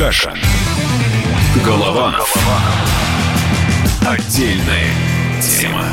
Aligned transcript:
Кашин. 0.00 0.32
Голованов. 1.62 2.34
Отдельная 4.00 4.94
тема. 5.42 5.84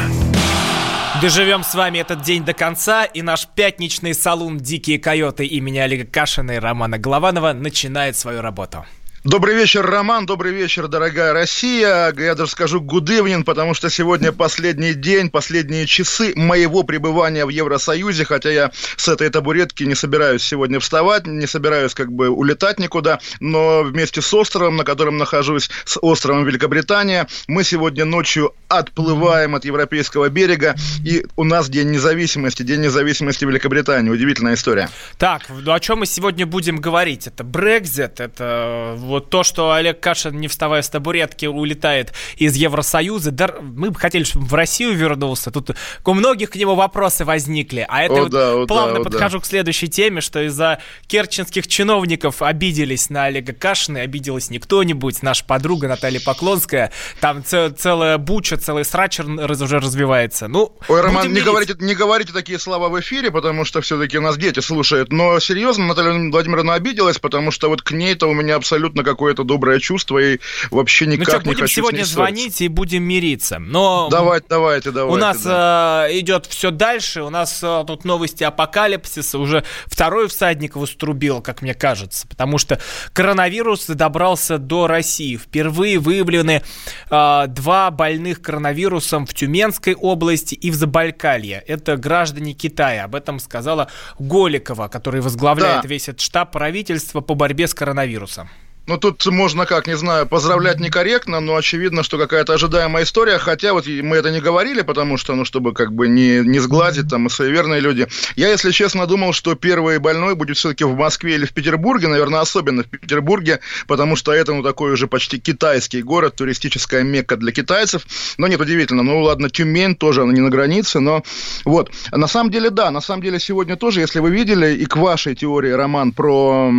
Доживем 1.21 1.61
с 1.61 1.75
вами 1.75 1.97
этот 1.97 2.21
день 2.21 2.45
до 2.45 2.53
конца, 2.53 3.03
и 3.03 3.21
наш 3.21 3.45
пятничный 3.47 4.13
салон 4.13 4.59
«Дикие 4.59 4.97
койоты» 4.97 5.45
имени 5.45 5.79
Олега 5.79 6.09
Кашина 6.09 6.51
и 6.51 6.57
Романа 6.57 6.97
Голованова 6.97 7.51
начинает 7.51 8.15
свою 8.15 8.41
работу. 8.41 8.85
Добрый 9.23 9.55
вечер, 9.55 9.83
Роман. 9.83 10.27
Добрый 10.27 10.53
вечер, 10.53 10.87
дорогая 10.87 11.33
Россия. 11.33 12.13
Я 12.15 12.35
даже 12.35 12.51
скажу 12.51 12.79
evening, 12.79 13.43
потому 13.43 13.73
что 13.73 13.89
сегодня 13.89 14.31
последний 14.31 14.93
день, 14.93 15.31
последние 15.31 15.87
часы 15.87 16.33
моего 16.35 16.83
пребывания 16.83 17.43
в 17.43 17.49
Евросоюзе, 17.49 18.25
хотя 18.25 18.51
я 18.51 18.71
с 18.95 19.07
этой 19.07 19.29
табуретки 19.29 19.83
не 19.83 19.95
собираюсь 19.95 20.43
сегодня 20.43 20.79
вставать, 20.79 21.25
не 21.25 21.47
собираюсь 21.47 21.95
как 21.95 22.11
бы 22.11 22.29
улетать 22.29 22.79
никуда, 22.79 23.19
но 23.39 23.81
вместе 23.81 24.21
с 24.21 24.31
островом, 24.33 24.77
на 24.77 24.83
котором 24.83 25.17
нахожусь, 25.17 25.71
с 25.83 25.97
островом 25.99 26.45
Великобритания, 26.45 27.27
мы 27.47 27.63
сегодня 27.63 28.05
ночью 28.05 28.53
отплываем 28.67 29.55
от 29.55 29.65
европейского 29.65 30.29
берега, 30.29 30.75
и 31.03 31.25
у 31.35 31.43
нас 31.43 31.69
День 31.69 31.89
независимости, 31.89 32.61
День 32.61 32.81
независимости 32.81 33.45
Великобритании. 33.45 34.11
Удивительная 34.11 34.53
история. 34.53 34.89
Так, 35.17 35.47
ну 35.49 35.73
о 35.73 35.79
чем 35.79 35.99
мы 35.99 36.05
сегодня 36.05 36.45
будем 36.45 36.77
говорить? 36.77 37.25
Это 37.25 37.43
Брекзит, 37.43 38.19
это 38.19 38.95
вот 39.07 39.29
то, 39.29 39.43
что 39.43 39.71
Олег 39.71 39.99
Кашин, 39.99 40.37
не 40.39 40.47
вставая 40.47 40.81
с 40.81 40.89
табуретки, 40.89 41.45
улетает 41.45 42.13
из 42.37 42.55
Евросоюза, 42.55 43.31
да, 43.31 43.55
мы 43.61 43.91
бы 43.91 43.99
хотели, 43.99 44.23
чтобы 44.23 44.45
в 44.45 44.53
Россию 44.53 44.93
вернулся. 44.93 45.51
Тут 45.51 45.71
у 46.05 46.13
многих 46.13 46.51
к 46.51 46.55
нему 46.55 46.75
вопросы 46.75 47.25
возникли. 47.25 47.85
А 47.87 48.03
это 48.03 48.13
о, 48.13 48.19
вот 48.21 48.29
да, 48.29 48.53
о, 48.53 48.65
плавно 48.67 48.95
да, 48.95 49.01
о, 49.01 49.03
подхожу 49.03 49.37
да. 49.37 49.43
к 49.43 49.45
следующей 49.45 49.87
теме, 49.87 50.21
что 50.21 50.45
из-за 50.45 50.79
керченских 51.07 51.67
чиновников 51.67 52.41
обиделись 52.41 53.09
на 53.09 53.25
Олега 53.25 53.53
Кашина, 53.53 53.97
и 53.97 54.01
обиделась 54.01 54.49
не 54.49 54.59
кто-нибудь, 54.59 55.23
наша 55.23 55.45
подруга 55.45 55.87
Наталья 55.87 56.19
Поклонская. 56.19 56.91
Там 57.19 57.43
ц- 57.43 57.71
целая 57.71 58.17
буча, 58.17 58.57
целый 58.57 58.85
срач 58.85 59.19
раз- 59.19 59.61
уже 59.61 59.79
развивается. 59.79 60.47
Ну, 60.47 60.75
Ой, 60.87 61.01
Роман, 61.01 61.33
не 61.33 61.41
говорите, 61.41 61.75
не 61.79 61.95
говорите 61.95 62.33
такие 62.33 62.59
слова 62.59 62.89
в 62.89 62.99
эфире, 62.99 63.31
потому 63.31 63.65
что 63.65 63.81
все-таки 63.81 64.19
нас 64.19 64.37
дети 64.37 64.59
слушают. 64.59 65.11
Но 65.11 65.39
серьезно, 65.39 65.85
Наталья 65.85 66.29
Владимировна 66.29 66.73
обиделась, 66.73 67.19
потому 67.19 67.51
что 67.51 67.69
вот 67.69 67.81
к 67.81 67.91
ней-то 67.91 68.27
у 68.27 68.33
меня 68.33 68.55
абсолютно 68.55 68.96
какое-то 69.03 69.43
доброе 69.43 69.79
чувство 69.79 70.17
и 70.19 70.39
вообще 70.71 71.05
Ну 71.05 71.13
никак 71.13 71.27
что, 71.27 71.37
не 71.39 71.43
будем 71.45 71.61
хочу 71.61 71.73
сегодня 71.75 72.03
звонить 72.03 72.61
и 72.61 72.67
будем 72.67 73.03
мириться. 73.03 73.59
Но 73.59 74.07
Давайте, 74.09 74.45
давайте, 74.49 74.91
давайте. 74.91 75.17
У 75.17 75.19
нас 75.19 75.41
да. 75.43 76.07
э, 76.09 76.19
идет 76.19 76.45
все 76.45 76.71
дальше. 76.71 77.23
У 77.23 77.29
нас 77.29 77.59
э, 77.63 77.83
тут 77.85 78.05
новости 78.05 78.43
апокалипсиса. 78.43 79.37
Уже 79.39 79.63
второй 79.85 80.27
всадник 80.27 80.75
вострубил, 80.75 81.41
как 81.41 81.61
мне 81.61 81.73
кажется. 81.73 82.27
Потому 82.27 82.57
что 82.57 82.79
коронавирус 83.13 83.87
добрался 83.87 84.57
до 84.57 84.87
России. 84.87 85.37
Впервые 85.37 85.99
выявлены 85.99 86.63
э, 87.09 87.43
два 87.47 87.91
больных 87.91 88.41
коронавирусом 88.41 89.25
в 89.25 89.33
Тюменской 89.33 89.95
области 89.95 90.55
и 90.55 90.71
в 90.71 90.75
Забайкалье. 90.75 91.63
Это 91.67 91.97
граждане 91.97 92.53
Китая. 92.53 93.05
Об 93.05 93.15
этом 93.15 93.39
сказала 93.39 93.89
Голикова, 94.19 94.87
который 94.87 95.21
возглавляет 95.21 95.83
Да. 95.83 95.87
весь 95.87 96.09
этот 96.09 96.21
штаб 96.21 96.51
правительства 96.51 97.21
по 97.21 97.33
борьбе 97.35 97.67
с 97.67 97.73
коронавирусом. 97.73 98.49
Ну, 98.87 98.97
тут 98.97 99.25
можно, 99.25 99.65
как, 99.65 99.85
не 99.85 99.97
знаю, 99.97 100.25
поздравлять 100.27 100.79
некорректно, 100.79 101.41
но 101.41 101.57
очевидно, 101.57 102.03
что 102.03 102.17
какая-то 102.17 102.53
ожидаемая 102.53 103.03
история, 103.03 103.37
хотя 103.37 103.73
вот 103.73 103.85
и 103.85 104.01
мы 104.01 104.15
это 104.15 104.31
не 104.31 104.39
говорили, 104.39 104.81
потому 104.81 105.17
что, 105.17 105.35
ну, 105.35 105.43
чтобы 105.43 105.73
как 105.73 105.91
бы 105.91 106.07
не, 106.07 106.39
не 106.39 106.59
сгладить, 106.59 107.09
там, 107.09 107.23
мы 107.23 107.29
суеверные 107.29 107.81
люди. 107.81 108.07
Я, 108.37 108.47
если 108.47 108.71
честно, 108.71 109.05
думал, 109.05 109.33
что 109.33 109.55
первый 109.55 109.99
больной 109.99 110.35
будет 110.35 110.55
все-таки 110.55 110.85
в 110.85 110.95
Москве 110.95 111.35
или 111.35 111.45
в 111.45 111.53
Петербурге, 111.53 112.07
наверное, 112.07 112.39
особенно 112.39 112.83
в 112.83 112.87
Петербурге, 112.87 113.59
потому 113.87 114.15
что 114.15 114.31
это, 114.31 114.53
ну, 114.53 114.63
такой 114.63 114.93
уже 114.93 115.07
почти 115.07 115.37
китайский 115.37 116.01
город, 116.01 116.35
туристическая 116.37 117.03
мекка 117.03 117.35
для 117.35 117.51
китайцев. 117.51 118.03
Но 118.37 118.47
нет, 118.47 118.61
удивительно. 118.61 119.03
Ну, 119.03 119.21
ладно, 119.21 119.49
Тюмень 119.49 119.97
тоже, 119.97 120.21
она 120.21 120.31
не 120.31 120.39
на 120.39 120.49
границе, 120.49 121.01
но 121.01 121.23
вот. 121.65 121.91
На 122.11 122.27
самом 122.27 122.51
деле, 122.51 122.69
да, 122.69 122.89
на 122.89 123.01
самом 123.01 123.21
деле 123.21 123.37
сегодня 123.37 123.75
тоже, 123.75 123.99
если 123.99 124.19
вы 124.19 124.29
видели, 124.29 124.75
и 124.75 124.85
к 124.85 124.95
вашей 124.95 125.35
теории, 125.35 125.71
Роман, 125.71 126.13
про 126.13 126.71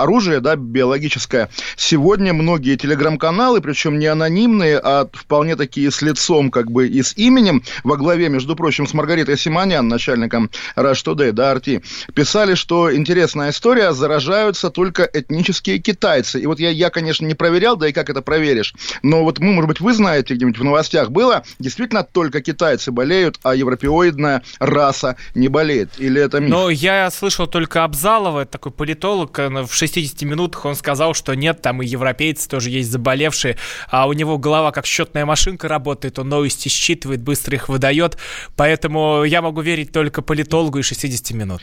оружие, 0.00 0.40
да, 0.40 0.56
биологическое, 0.56 1.33
сегодня 1.76 2.32
многие 2.32 2.76
телеграм-каналы, 2.76 3.60
причем 3.60 3.98
не 3.98 4.06
анонимные, 4.06 4.78
а 4.78 5.08
вполне 5.12 5.56
такие 5.56 5.90
с 5.90 6.02
лицом, 6.02 6.50
как 6.50 6.70
бы, 6.70 6.88
и 6.88 7.02
с 7.02 7.16
именем, 7.16 7.62
во 7.82 7.96
главе, 7.96 8.28
между 8.28 8.56
прочим, 8.56 8.86
с 8.86 8.94
Маргаритой 8.94 9.38
Симонян, 9.38 9.88
начальником 9.88 10.50
Rush 10.76 11.04
Today, 11.04 11.32
да, 11.32 11.54
RT, 11.54 11.82
писали, 12.14 12.54
что 12.54 12.94
интересная 12.94 13.50
история, 13.50 13.92
заражаются 13.92 14.70
только 14.70 15.08
этнические 15.12 15.78
китайцы. 15.78 16.40
И 16.40 16.46
вот 16.46 16.60
я, 16.60 16.70
я, 16.70 16.90
конечно, 16.90 17.26
не 17.26 17.34
проверял, 17.34 17.76
да 17.76 17.88
и 17.88 17.92
как 17.92 18.10
это 18.10 18.22
проверишь, 18.22 18.74
но 19.02 19.24
вот, 19.24 19.38
ну, 19.38 19.52
может 19.52 19.68
быть, 19.68 19.80
вы 19.80 19.92
знаете, 19.94 20.34
где-нибудь 20.34 20.58
в 20.58 20.64
новостях 20.64 21.10
было, 21.10 21.44
действительно 21.58 22.02
только 22.04 22.40
китайцы 22.40 22.90
болеют, 22.90 23.38
а 23.42 23.54
европеоидная 23.54 24.42
раса 24.58 25.16
не 25.34 25.48
болеет. 25.48 25.90
Или 25.98 26.20
это 26.20 26.40
миф? 26.40 26.50
Но 26.50 26.70
я 26.70 27.10
слышал 27.10 27.46
только 27.46 27.84
Абзалова, 27.84 28.46
такой 28.46 28.72
политолог, 28.72 29.38
э, 29.38 29.48
в 29.48 29.72
60 29.72 30.22
минутах 30.22 30.64
он 30.64 30.74
сказал, 30.74 31.14
что 31.14 31.23
нет, 31.32 31.62
там 31.62 31.80
и 31.80 31.86
европейцы 31.86 32.46
тоже 32.48 32.68
есть 32.68 32.90
заболевшие, 32.90 33.56
а 33.88 34.06
у 34.06 34.12
него 34.12 34.36
голова 34.36 34.70
как 34.72 34.84
счетная 34.84 35.24
машинка 35.24 35.68
работает, 35.68 36.18
он 36.18 36.28
новости 36.28 36.68
считывает, 36.68 37.22
быстро 37.22 37.54
их 37.54 37.70
выдает, 37.70 38.18
поэтому 38.56 39.24
я 39.24 39.40
могу 39.40 39.62
верить 39.62 39.92
только 39.92 40.20
политологу 40.20 40.78
и 40.78 40.82
60 40.82 41.30
минут. 41.30 41.62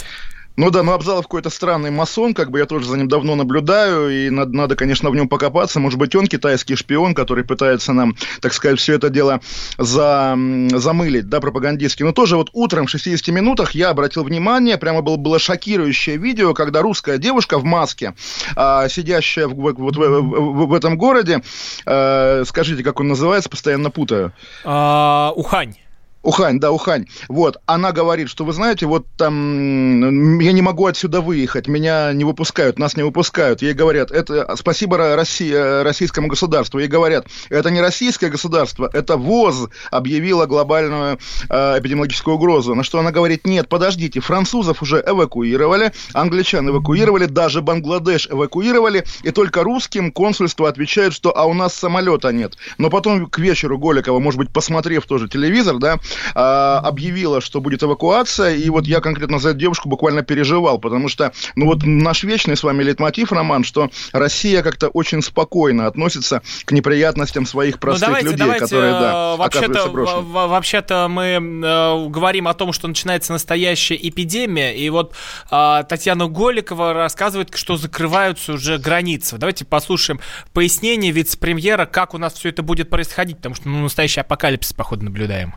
Ну 0.58 0.70
да, 0.70 0.84
ну 0.84 0.92
Абзалов 0.92 1.26
какой-то 1.28 1.50
странный 1.50 1.92
масон, 1.92 2.34
как 2.34 2.52
бы 2.52 2.60
я 2.60 2.66
тоже 2.66 2.86
за 2.86 2.98
ним 2.98 3.08
давно 3.08 3.36
наблюдаю, 3.36 4.10
и 4.10 4.30
надо, 4.30 4.56
надо, 4.56 4.76
конечно, 4.76 5.10
в 5.10 5.16
нем 5.16 5.30
покопаться. 5.30 5.80
Может 5.80 5.98
быть, 5.98 6.14
он 6.16 6.28
китайский 6.28 6.76
шпион, 6.76 7.16
который 7.16 7.44
пытается 7.46 7.94
нам, 7.94 8.16
так 8.42 8.54
сказать, 8.54 8.78
все 8.80 8.96
это 8.96 9.10
дело 9.10 9.40
за, 9.78 10.38
замылить, 10.72 11.30
да, 11.30 11.40
пропагандистски. 11.40 12.04
Но 12.04 12.12
тоже 12.12 12.36
вот 12.36 12.50
утром 12.54 12.86
в 12.88 12.90
60 12.90 13.28
минутах 13.30 13.72
я 13.72 13.90
обратил 13.90 14.24
внимание, 14.24 14.78
прямо 14.78 15.02
было, 15.02 15.16
было 15.16 15.40
шокирующее 15.40 16.18
видео, 16.18 16.54
когда 16.54 16.82
русская 16.82 17.18
девушка 17.18 17.58
в 17.58 17.64
маске, 17.64 18.14
а, 18.56 18.90
сидящая 18.90 19.48
в, 19.48 19.54
вот 19.56 19.78
в, 19.96 20.00
в- 20.00 20.66
в 20.68 20.74
этом 20.74 20.98
городе, 20.98 21.42
а, 21.86 22.44
скажите, 22.46 22.84
как 22.84 23.00
он 23.00 23.08
называется, 23.08 23.50
постоянно 23.50 23.90
путаю. 23.90 24.34
А, 24.66 25.32
Ухань. 25.36 25.76
Ухань, 26.24 26.60
да, 26.60 26.72
Ухань. 26.72 27.08
Вот, 27.30 27.58
она 27.66 27.92
говорит, 27.92 28.30
что 28.30 28.46
вы 28.46 28.54
знаете, 28.54 28.86
вот 28.86 29.08
там 29.18 30.40
я 30.40 30.52
не 30.52 30.62
могу 30.62 30.86
отсюда 30.86 31.20
выехать, 31.20 31.68
меня 31.68 32.14
не 32.14 32.24
выпускают, 32.24 32.78
нас 32.78 32.96
не 32.96 33.02
выпускают. 33.02 33.64
Ей 33.64 33.74
говорят, 33.74 34.12
это 34.12 34.56
спасибо 34.56 34.98
Ро- 34.98 35.16
России, 35.16 35.52
э, 35.52 35.82
российскому 35.82 36.28
государству. 36.28 36.78
Ей 36.78 36.88
говорят, 36.88 37.26
это 37.50 37.72
не 37.72 37.82
российское 37.82 38.30
государство, 38.30 38.88
это 38.94 39.18
ВОЗ 39.18 39.70
объявила 39.90 40.46
глобальную 40.46 41.18
э, 41.50 41.80
эпидемиологическую 41.80 42.36
угрозу. 42.36 42.76
На 42.76 42.84
что 42.84 43.00
она 43.00 43.12
говорит, 43.12 43.48
нет, 43.48 43.68
подождите, 43.68 44.20
французов 44.20 44.84
уже 44.84 45.04
эвакуировали, 45.06 45.92
англичан 46.14 46.70
эвакуировали, 46.70 47.26
даже 47.26 47.64
Бангладеш 47.64 48.28
эвакуировали, 48.30 49.06
и 49.24 49.32
только 49.32 49.64
русским 49.64 50.12
консульство 50.12 50.70
отвечает, 50.70 51.14
что 51.14 51.36
а 51.36 51.46
у 51.46 51.56
нас 51.56 51.74
самолета 51.74 52.32
нет. 52.32 52.58
Но 52.78 52.92
потом 52.92 53.26
к 53.26 53.40
вечеру 53.40 53.80
Голикова, 53.80 54.20
может 54.20 54.38
быть, 54.38 54.52
посмотрев 54.52 55.08
тоже 55.08 55.28
телевизор, 55.28 55.78
да, 55.80 55.98
а, 56.36 56.80
объявила, 56.80 57.42
что 57.42 57.62
будет 57.62 57.84
эвакуация, 57.84 58.56
и 58.56 58.70
вот 58.70 58.88
я 58.88 59.00
конкретно 59.00 59.40
за 59.40 59.50
эту 59.50 59.60
девушку 59.60 59.90
буквально 59.90 60.24
переживал, 60.24 60.80
потому 60.80 61.10
что, 61.10 61.32
ну 61.56 61.66
вот 61.66 61.84
наш 61.84 62.24
вечный 62.24 62.58
с 62.58 62.64
вами 62.64 62.84
лейтмотив, 62.84 63.32
Роман, 63.32 63.64
что 63.64 63.90
Россия 64.12 64.64
как-то 64.64 64.90
очень 64.90 65.22
спокойно 65.22 65.88
относится 65.88 66.42
к 66.66 66.72
неприятностям 66.72 67.46
своих 67.46 67.80
простых 67.80 68.08
ну, 68.08 68.14
давайте, 68.14 68.28
людей, 68.30 68.40
давайте, 68.40 68.66
которые, 68.66 68.92
да, 68.94 69.34
э, 69.34 69.38
вообще-то, 69.38 69.90
вообще-то 69.90 71.08
мы 71.10 71.24
э, 71.24 72.08
говорим 72.10 72.48
о 72.48 72.54
том, 72.54 72.74
что 72.74 72.88
начинается 72.88 73.34
настоящая 73.34 73.96
эпидемия, 73.96 74.76
и 74.76 74.90
вот 74.90 75.14
э, 75.50 75.84
Татьяна 75.88 76.28
Голикова 76.28 76.94
рассказывает, 76.94 77.56
что 77.56 77.78
закрываются 77.78 78.54
уже 78.54 78.78
границы. 78.78 79.38
Давайте 79.38 79.66
послушаем 79.66 80.20
пояснение 80.54 81.12
вице-премьера, 81.12 81.86
как 81.86 82.14
у 82.14 82.18
нас 82.18 82.34
все 82.34 82.50
это 82.50 82.64
будет 82.64 82.90
происходить, 82.90 83.38
потому 83.38 83.56
что 83.56 83.70
ну, 83.70 83.82
настоящий 83.82 84.22
апокалипсис, 84.22 84.74
походу, 84.74 85.06
наблюдаем. 85.06 85.56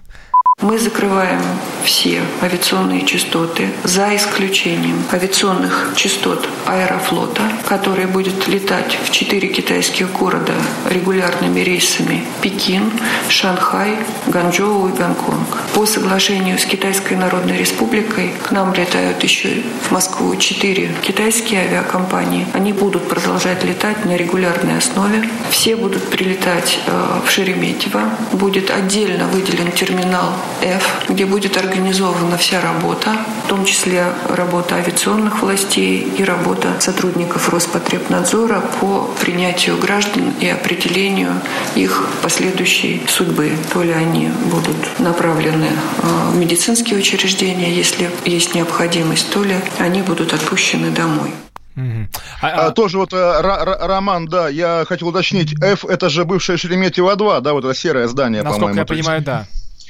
Мы 0.65 0.79
закрываем 0.79 1.43
все 1.85 2.23
авиационные 2.41 3.05
частоты, 3.05 3.69
за 3.83 4.17
исключением 4.17 5.03
авиационных 5.13 5.93
частот 5.95 6.49
Аэрофлота, 6.65 7.43
который 7.69 8.07
будет 8.07 8.49
летать 8.49 8.99
в 9.05 9.11
четыре 9.11 9.49
китайских 9.49 10.11
города 10.13 10.55
регулярными 10.89 11.61
рейсами 11.61 12.25
Пекин, 12.41 12.91
Шанхай, 13.29 13.99
Ганчжоу 14.29 14.89
и 14.89 14.93
Гонконг. 14.93 15.59
По 15.75 15.85
соглашению 15.85 16.59
с 16.59 16.65
Китайской 16.65 17.15
Народной 17.15 17.59
Республикой 17.59 18.33
к 18.43 18.51
нам 18.51 18.73
летают 18.73 19.23
еще 19.23 19.63
в 19.83 19.91
Москву 19.91 20.35
четыре 20.37 20.95
китайские 21.03 21.61
авиакомпании. 21.61 22.47
Они 22.55 22.73
будут 22.73 23.07
продолжать 23.09 23.63
летать 23.65 24.07
на 24.07 24.17
регулярной 24.17 24.79
основе. 24.79 25.29
Все 25.51 25.77
будут 25.77 26.09
прилетать 26.09 26.79
э, 26.87 27.21
в 27.27 27.31
Шереметьево. 27.31 28.03
Будет 28.33 28.71
отдельно 28.71 29.27
выделен 29.27 29.71
терминал 29.73 30.33
F, 30.63 31.07
где 31.09 31.27
будет 31.27 31.57
организована 31.57 32.37
вся 32.37 32.61
работа, 32.61 33.11
в 33.45 33.49
том 33.49 33.65
числе 33.65 34.07
работа 34.29 34.77
авиационных 34.77 35.43
властей 35.43 36.01
и 36.19 36.25
работа 36.25 36.81
сотрудников 36.81 37.49
Роспотребнадзора 37.49 38.63
по 38.81 39.11
принятию 39.21 39.77
граждан 39.79 40.33
и 40.41 40.49
определению 40.49 41.33
их 41.75 42.09
последующей 42.23 43.03
судьбы. 43.09 43.53
То 43.73 43.83
ли 43.83 43.93
они 43.93 44.29
будут 44.51 44.99
направлены 44.99 45.69
э, 45.69 46.31
в 46.31 46.37
медицинские 46.37 46.99
учреждения, 46.99 47.73
если 47.73 48.11
есть 48.25 48.55
необходимость, 48.55 49.31
то 49.31 49.43
ли 49.43 49.57
они 49.79 50.03
будут 50.03 50.33
отпущены 50.33 50.91
домой. 50.91 51.33
Угу. 51.77 52.09
А, 52.41 52.67
а... 52.67 52.71
Тоже 52.71 52.99
вот 52.99 53.13
э, 53.13 53.41
Роман, 53.41 54.27
да, 54.27 54.49
я 54.49 54.85
хотел 54.87 55.09
уточнить, 55.09 55.55
F 55.61 55.85
это 55.85 56.09
же 56.09 56.25
бывшее 56.25 56.57
Шереметьево-2, 56.57 57.41
да, 57.41 57.53
вот 57.53 57.65
это 57.65 57.75
серое 57.75 58.07
здание, 58.07 58.43
по-моему. 58.43 58.67
Насколько 58.67 58.81
я 58.81 58.87
понимаю, 58.87 59.23
да. 59.23 59.47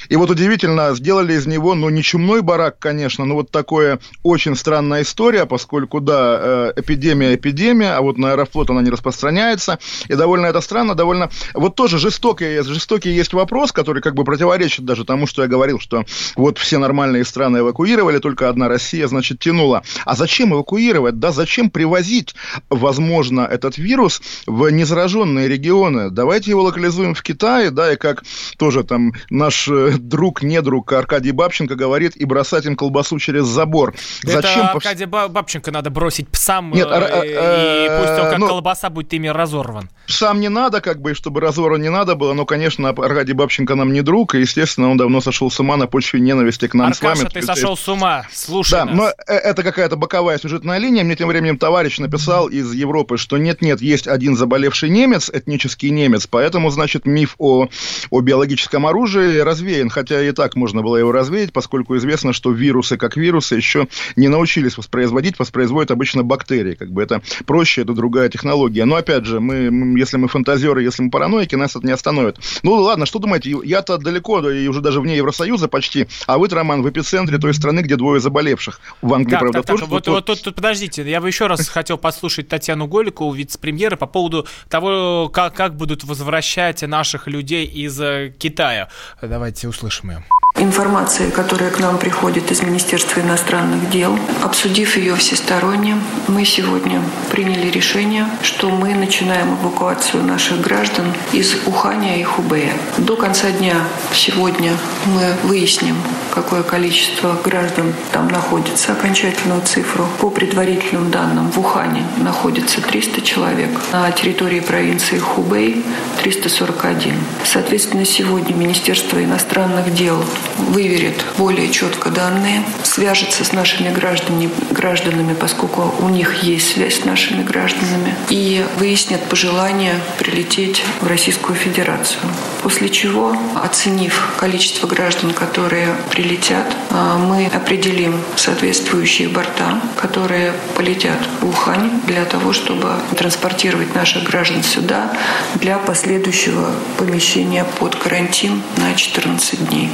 И 0.09 0.17
вот 0.17 0.31
удивительно, 0.31 0.95
сделали 0.95 1.35
из 1.35 1.47
него, 1.47 1.75
ну, 1.75 1.89
не 1.89 2.03
чумной 2.03 2.43
барак, 2.43 2.79
конечно, 2.79 3.25
но 3.25 3.35
вот 3.35 3.51
такое 3.51 3.99
очень 4.23 4.57
странная 4.57 5.03
история, 5.03 5.47
поскольку, 5.47 6.01
да, 6.01 6.39
э, 6.41 6.73
эпидемия, 6.77 7.35
эпидемия, 7.35 7.93
а 7.93 8.01
вот 8.03 8.19
на 8.19 8.33
Аэрофлот 8.33 8.71
она 8.71 8.83
не 8.83 8.91
распространяется, 8.91 9.79
и 10.09 10.15
довольно 10.15 10.47
это 10.47 10.61
странно, 10.61 10.95
довольно... 10.95 11.31
Вот 11.55 11.75
тоже 11.75 11.99
жестокий, 11.99 12.63
жестокий 12.63 13.11
есть 13.11 13.33
вопрос, 13.33 13.73
который 13.73 14.03
как 14.03 14.15
бы 14.15 14.25
противоречит 14.25 14.85
даже 14.85 15.05
тому, 15.05 15.27
что 15.27 15.43
я 15.43 15.49
говорил, 15.49 15.81
что 15.81 16.05
вот 16.37 16.59
все 16.59 16.79
нормальные 16.79 17.25
страны 17.25 17.59
эвакуировали, 17.59 18.19
только 18.19 18.49
одна 18.49 18.69
Россия, 18.69 19.07
значит, 19.07 19.39
тянула. 19.39 19.83
А 20.05 20.15
зачем 20.15 20.55
эвакуировать? 20.55 21.19
Да, 21.19 21.33
зачем 21.33 21.71
привозить, 21.71 22.35
возможно, 22.69 23.43
этот 23.43 23.79
вирус 23.79 24.23
в 24.47 24.69
незараженные 24.71 25.49
регионы? 25.49 26.11
Давайте 26.11 26.51
его 26.51 26.63
локализуем 26.63 27.15
в 27.15 27.23
Китае, 27.23 27.71
да, 27.71 27.93
и 27.93 27.97
как 27.97 28.25
тоже 28.59 28.85
там 28.85 29.13
наш 29.31 29.69
э, 29.69 29.94
друг, 29.99 30.43
не 30.43 30.61
друг 30.63 30.93
Аркадий 30.93 31.33
Бабченко 31.33 31.75
говорит, 31.75 32.17
и 32.17 32.25
бросать 32.25 32.67
им 32.67 32.77
колбасу 32.77 33.19
через 33.19 33.45
забор. 33.45 33.95
Это 34.23 34.43
Зачем? 34.43 34.67
Аркадия 34.67 35.07
Бабченко 35.07 35.71
надо 35.71 35.91
бросить 35.91 36.29
псам, 36.29 36.73
Нет, 36.73 36.89
э, 36.91 37.27
и 37.27 37.89
э, 37.89 38.01
пусть 38.01 38.19
он 38.19 38.31
как 38.31 38.39
ну, 38.39 38.49
колбаса 38.49 38.91
будет 38.91 39.13
ими 39.13 39.29
разорван. 39.29 39.91
Псам 40.07 40.41
не 40.41 40.49
надо, 40.49 40.81
как 40.81 41.01
бы, 41.01 41.15
чтобы 41.15 41.41
разорван 41.41 41.81
не 41.81 41.91
надо 41.91 42.15
было, 42.15 42.33
но, 42.35 42.45
конечно, 42.45 42.91
Аркадий 42.91 43.33
Бабченко 43.33 43.75
нам 43.75 43.93
не 43.93 44.03
друг, 44.03 44.35
и, 44.35 44.41
естественно, 44.41 44.91
он 44.91 44.97
давно 44.97 45.21
сошел 45.21 45.51
с 45.51 45.59
ума 45.61 45.77
на 45.77 45.87
почве 45.87 46.21
ненависти 46.21 46.69
к 46.69 46.75
нам 46.75 46.89
Аркаша, 46.89 47.17
с 47.17 47.23
вами. 47.23 47.33
ты 47.33 47.43
сошел 47.43 47.77
с 47.77 47.89
ума, 47.89 48.27
слушай 48.33 48.73
Да, 48.73 48.85
нас. 48.85 48.97
но 48.97 49.09
э, 49.27 49.35
это 49.35 49.63
какая-то 49.63 49.97
боковая 49.97 50.39
сюжетная 50.39 50.79
линия. 50.79 51.05
Мне 51.05 51.17
тем 51.17 51.29
временем 51.29 51.59
товарищ 51.59 51.99
написал 51.99 52.49
из 52.49 52.73
Европы, 52.73 53.17
что 53.17 53.39
нет-нет, 53.39 53.81
есть 53.81 54.07
один 54.07 54.37
заболевший 54.37 54.91
немец, 54.91 55.31
этнический 55.33 55.91
немец, 55.91 56.27
поэтому, 56.27 56.71
значит, 56.71 57.07
миф 57.07 57.35
о, 57.39 57.69
о 58.11 58.21
биологическом 58.21 58.87
оружии 58.87 59.39
развеян 59.39 59.84
развеян, 59.85 59.91
хотя 59.91 60.23
и 60.23 60.33
так 60.33 60.57
можно 60.57 60.83
было 60.83 60.97
его 60.97 61.13
развеять, 61.13 61.53
поскольку 61.53 61.97
известно, 61.97 62.33
что 62.33 62.51
вирусы, 62.51 62.97
как 62.97 63.17
вирусы, 63.17 63.57
еще 63.57 63.89
не 64.17 64.29
научились 64.29 64.77
воспроизводить, 64.77 65.39
воспроизводят 65.39 65.91
обычно 65.91 66.23
бактерии. 66.23 66.75
Как 66.75 66.91
бы 66.91 67.03
это 67.03 67.23
проще, 67.47 67.83
это 67.83 67.93
другая 67.93 68.29
технология. 68.29 68.85
Но 68.85 68.97
опять 68.97 69.25
же, 69.25 69.41
мы, 69.41 69.99
если 69.99 70.17
мы 70.17 70.29
фантазеры, 70.29 70.83
если 70.83 71.03
мы 71.03 71.11
параноики, 71.11 71.57
нас 71.57 71.77
это 71.77 71.87
не 71.87 71.93
остановит. 71.93 72.39
Ну 72.63 72.73
ладно, 72.75 73.07
что 73.07 73.19
думаете, 73.19 73.57
я-то 73.65 73.99
далеко, 73.99 74.51
и 74.51 74.67
уже 74.69 74.81
даже 74.81 75.01
вне 75.01 75.17
Евросоюза 75.17 75.69
почти, 75.69 76.07
а 76.27 76.39
вы, 76.39 76.49
Роман, 76.49 76.83
в 76.83 76.89
эпицентре 76.89 77.39
той 77.39 77.53
страны, 77.53 77.81
где 77.81 77.97
двое 77.97 78.21
заболевших. 78.21 78.81
В 79.03 79.13
Англии, 79.13 79.31
так, 79.31 79.41
правда, 79.41 79.59
так, 79.59 79.67
тоже. 79.67 79.83
Так, 79.83 79.91
вот, 79.91 80.07
вот 80.07 80.25
тут, 80.27 80.43
тут, 80.43 80.55
подождите, 80.55 81.03
я 81.09 81.21
бы 81.21 81.27
еще 81.27 81.47
раз 81.47 81.69
хотел 81.75 81.99
послушать 81.99 82.49
Татьяну 82.49 82.87
Голикову, 82.87 83.33
вице-премьера, 83.33 83.97
по 83.97 84.07
поводу 84.07 84.47
того, 84.69 85.29
как, 85.33 85.55
как 85.55 85.77
будут 85.77 86.05
возвращать 86.05 86.83
наших 86.83 87.27
людей 87.27 87.67
из 87.67 88.01
э, 88.01 88.33
Китая. 88.39 88.89
Давайте 89.21 89.67
услышим 89.75 90.11
ее. 90.11 90.23
Информация, 90.57 91.33
которая 91.33 91.71
к 91.71 91.81
нам 91.81 91.99
приходит 91.99 92.53
из 92.53 92.63
Министерства 92.63 93.19
иностранных 93.19 93.91
дел, 93.91 94.17
обсудив 94.41 94.97
ее 94.97 95.17
всесторонне, 95.17 95.97
мы 96.29 96.45
сегодня 96.45 97.03
приняли 97.33 97.71
решение, 97.71 98.29
что 98.41 98.71
мы 98.71 98.95
начинаем 98.95 99.55
эвакуацию 99.57 100.23
наших 100.23 100.61
граждан 100.61 101.13
из 101.33 101.57
Уханя 101.67 102.21
и 102.21 102.23
Хубея. 102.23 102.73
До 102.99 103.17
конца 103.17 103.51
дня 103.51 103.75
сегодня 104.13 104.73
мы 105.07 105.35
выясним, 105.43 105.97
какое 106.33 106.63
количество 106.63 107.37
граждан 107.43 107.93
там 108.13 108.29
находится, 108.29 108.93
окончательную 108.93 109.63
цифру. 109.63 110.07
По 110.21 110.31
предварительным 110.31 111.11
данным, 111.11 111.51
в 111.51 111.59
Ухане 111.59 112.07
находится 112.19 112.81
300 112.81 113.23
человек, 113.23 113.71
на 113.93 114.13
территории 114.13 114.61
провинции 114.61 115.19
Хубей 115.19 115.85
341. 116.23 117.15
Соответственно, 117.45 118.05
сегодня 118.05 118.55
Министерство 118.55 119.23
иностранных 119.23 119.93
дел 119.93 120.25
выверит 120.59 121.25
более 121.39 121.71
четко 121.71 122.11
данные, 122.11 122.65
свяжется 122.83 123.45
с 123.45 123.53
нашими 123.53 123.91
гражданами, 123.91 124.51
гражданами, 124.71 125.35
поскольку 125.35 125.95
у 126.01 126.09
них 126.09 126.43
есть 126.43 126.73
связь 126.73 127.01
с 127.01 127.05
нашими 127.05 127.43
гражданами, 127.43 128.15
и 128.29 128.65
выяснят 128.79 129.23
пожелание 129.29 129.95
прилететь 130.19 130.83
в 131.01 131.07
Российскую 131.07 131.57
Федерацию. 131.57 132.21
После 132.63 132.89
чего, 132.89 133.37
оценив 133.63 134.35
количество 134.39 134.87
граждан, 134.87 135.33
которые 135.33 135.95
прилетят, 136.11 136.67
а, 136.91 137.19
мы 137.19 137.47
определим 137.47 138.21
соответствующие 138.37 139.29
борта, 139.29 139.81
которые 140.01 140.55
полетят 140.77 141.19
в 141.41 141.49
Ухань 141.49 142.01
для 142.07 142.25
того, 142.25 142.53
чтобы 142.53 142.95
транспортировать 143.17 143.95
наших 143.95 144.25
граждан 144.25 144.63
сюда 144.63 145.13
для 145.57 145.79
последующего 145.79 146.71
помещения 146.99 147.65
под 147.79 147.97
карантин 147.97 148.63
на 148.77 148.95
14 148.95 149.69
дней. 149.69 149.91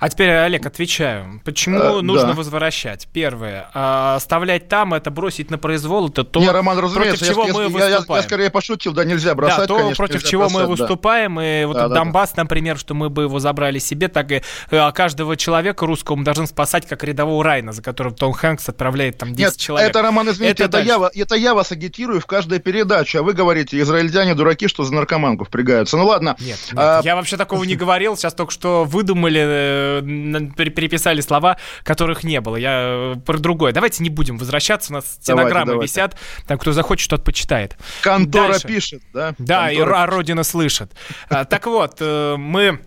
А 0.00 0.08
теперь, 0.08 0.30
Олег, 0.30 0.64
отвечаю. 0.64 1.42
Почему 1.44 1.98
а, 1.98 2.02
нужно 2.02 2.28
да. 2.28 2.32
возвращать? 2.32 3.06
Первое. 3.12 3.68
А, 3.74 4.16
оставлять 4.16 4.66
там, 4.66 4.94
это 4.94 5.10
бросить 5.10 5.50
на 5.50 5.58
произвол, 5.58 6.08
это 6.08 6.24
то, 6.24 6.40
Не, 6.40 6.50
Роман, 6.50 6.78
против 6.78 7.18
чего 7.18 7.46
я, 7.46 7.52
мы 7.52 7.62
я, 7.64 7.68
выступаем. 7.68 8.08
Я, 8.08 8.14
я, 8.14 8.16
я 8.16 8.22
скорее 8.22 8.50
пошутил, 8.50 8.94
да, 8.94 9.04
нельзя 9.04 9.34
бросать, 9.34 9.58
Да, 9.58 9.66
то, 9.66 9.76
конечно, 9.76 9.96
против 9.96 10.24
чего 10.24 10.44
бросать, 10.44 10.58
мы 10.58 10.66
выступаем, 10.68 11.38
и 11.38 11.66
вот 11.66 11.74
да, 11.74 11.88
да, 11.88 11.96
Донбасс, 11.96 12.32
да. 12.32 12.44
например, 12.44 12.78
что 12.78 12.94
мы 12.94 13.10
бы 13.10 13.24
его 13.24 13.38
забрали 13.40 13.78
себе, 13.78 14.08
так 14.08 14.32
и 14.32 14.42
а, 14.70 14.90
каждого 14.92 15.36
человека 15.36 15.84
русского 15.84 16.16
мы 16.16 16.24
должны 16.24 16.46
спасать, 16.46 16.88
как 16.88 17.04
рядового 17.04 17.44
Райна, 17.44 17.72
за 17.72 17.82
которым 17.82 18.14
Том 18.14 18.32
Хэнкс 18.32 18.70
отправляет 18.70 19.18
там 19.18 19.34
10 19.34 19.38
Нет, 19.38 19.56
человек. 19.58 19.90
это, 19.90 20.00
Роман, 20.00 20.30
извините, 20.30 20.64
это, 20.64 20.78
это, 20.78 20.88
я, 20.88 21.10
это 21.14 21.34
я 21.34 21.54
вас 21.54 21.72
агитирую 21.72 22.20
в 22.22 22.26
каждой 22.26 22.60
передаче, 22.60 23.18
а 23.18 23.22
вы 23.22 23.34
говорите, 23.34 23.78
израильтяне 23.78 24.34
дураки, 24.34 24.66
что 24.66 24.82
за 24.84 24.94
наркоманку 24.94 25.44
впрягаются. 25.44 25.98
Ну 25.98 26.06
ладно. 26.06 26.36
Нет, 26.40 26.58
нет 26.72 26.74
а... 26.74 27.02
я 27.04 27.16
вообще 27.16 27.36
такого 27.36 27.64
не 27.64 27.76
говорил, 27.76 28.16
сейчас 28.16 28.32
только 28.32 28.50
что 28.50 28.84
выдумали 28.84 29.40
э, 29.42 29.89
переписали 30.00 31.20
слова, 31.20 31.56
которых 31.82 32.24
не 32.24 32.40
было. 32.40 32.56
Я 32.56 33.14
э, 33.14 33.14
про 33.24 33.38
другое. 33.38 33.72
Давайте 33.72 34.02
не 34.02 34.10
будем 34.10 34.38
возвращаться, 34.38 34.92
у 34.92 34.96
нас 34.96 35.18
стенограммы 35.20 35.72
давайте, 35.72 35.72
давайте. 35.72 35.92
висят, 35.92 36.16
там 36.46 36.58
кто 36.58 36.72
захочет, 36.72 37.10
тот 37.10 37.24
почитает. 37.24 37.76
Контора 38.02 38.52
Дальше. 38.52 38.68
пишет, 38.68 39.02
да? 39.12 39.34
Да, 39.38 39.66
Контора. 39.66 39.90
и 39.90 40.00
а 40.00 40.06
Родина 40.06 40.44
слышит. 40.44 40.92
А, 41.28 41.44
так 41.44 41.66
вот, 41.66 41.96
э, 42.00 42.36
мы 42.36 42.80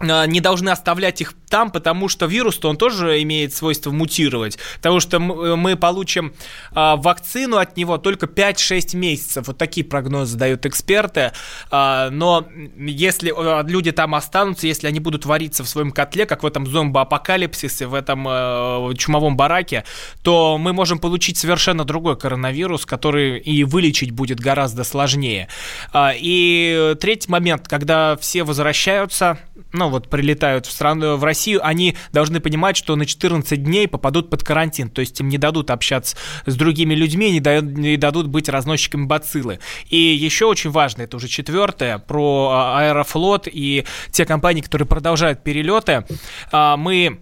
не 0.00 0.40
должны 0.40 0.70
оставлять 0.70 1.20
их 1.20 1.34
там, 1.50 1.70
потому 1.70 2.08
что 2.08 2.26
вирус-то 2.26 2.70
он 2.70 2.76
тоже 2.76 3.20
имеет 3.22 3.52
свойство 3.52 3.90
мутировать. 3.90 4.56
Потому 4.76 5.00
что 5.00 5.18
мы 5.18 5.76
получим 5.76 6.32
а, 6.72 6.96
вакцину 6.96 7.58
от 7.58 7.76
него 7.76 7.98
только 7.98 8.26
5-6 8.26 8.96
месяцев. 8.96 9.46
Вот 9.48 9.58
такие 9.58 9.84
прогнозы 9.84 10.38
дают 10.38 10.64
эксперты. 10.64 11.32
А, 11.70 12.08
но 12.10 12.46
если 12.78 13.34
а, 13.36 13.62
люди 13.66 13.92
там 13.92 14.14
останутся, 14.14 14.66
если 14.68 14.86
они 14.86 15.00
будут 15.00 15.26
вариться 15.26 15.64
в 15.64 15.68
своем 15.68 15.90
котле, 15.90 16.24
как 16.24 16.42
в 16.44 16.46
этом 16.46 16.66
зомбоапокалипсисе, 16.66 17.86
в 17.86 17.94
этом 17.94 18.26
а, 18.26 18.94
чумовом 18.94 19.36
бараке, 19.36 19.84
то 20.22 20.56
мы 20.56 20.72
можем 20.72 20.98
получить 20.98 21.36
совершенно 21.36 21.84
другой 21.84 22.16
коронавирус, 22.16 22.86
который 22.86 23.38
и 23.38 23.64
вылечить 23.64 24.12
будет 24.12 24.40
гораздо 24.40 24.84
сложнее. 24.84 25.48
А, 25.92 26.12
и 26.16 26.94
третий 27.00 27.30
момент, 27.30 27.66
когда 27.66 28.16
все 28.16 28.44
возвращаются, 28.44 29.38
ну 29.72 29.89
вот 29.90 30.08
прилетают 30.08 30.66
в 30.66 30.72
страну, 30.72 31.16
в 31.16 31.24
Россию, 31.24 31.60
они 31.62 31.96
должны 32.12 32.40
понимать, 32.40 32.76
что 32.76 32.96
на 32.96 33.06
14 33.06 33.62
дней 33.62 33.88
попадут 33.88 34.30
под 34.30 34.42
карантин, 34.44 34.90
то 34.90 35.00
есть 35.00 35.20
им 35.20 35.28
не 35.28 35.38
дадут 35.38 35.70
общаться 35.70 36.16
с 36.46 36.56
другими 36.56 36.94
людьми, 36.94 37.30
не, 37.30 37.40
дают, 37.40 37.64
не 37.64 37.96
дадут 37.96 38.26
быть 38.26 38.48
разносчиками 38.48 39.06
бациллы. 39.06 39.60
И 39.88 39.96
еще 39.96 40.46
очень 40.46 40.70
важно, 40.70 41.02
это 41.02 41.16
уже 41.16 41.28
четвертое, 41.28 41.98
про 41.98 42.50
а, 42.52 42.80
Аэрофлот 42.80 43.48
и 43.50 43.84
те 44.10 44.24
компании, 44.24 44.60
которые 44.62 44.86
продолжают 44.86 45.42
перелеты, 45.42 46.04
а, 46.52 46.76
мы 46.76 47.20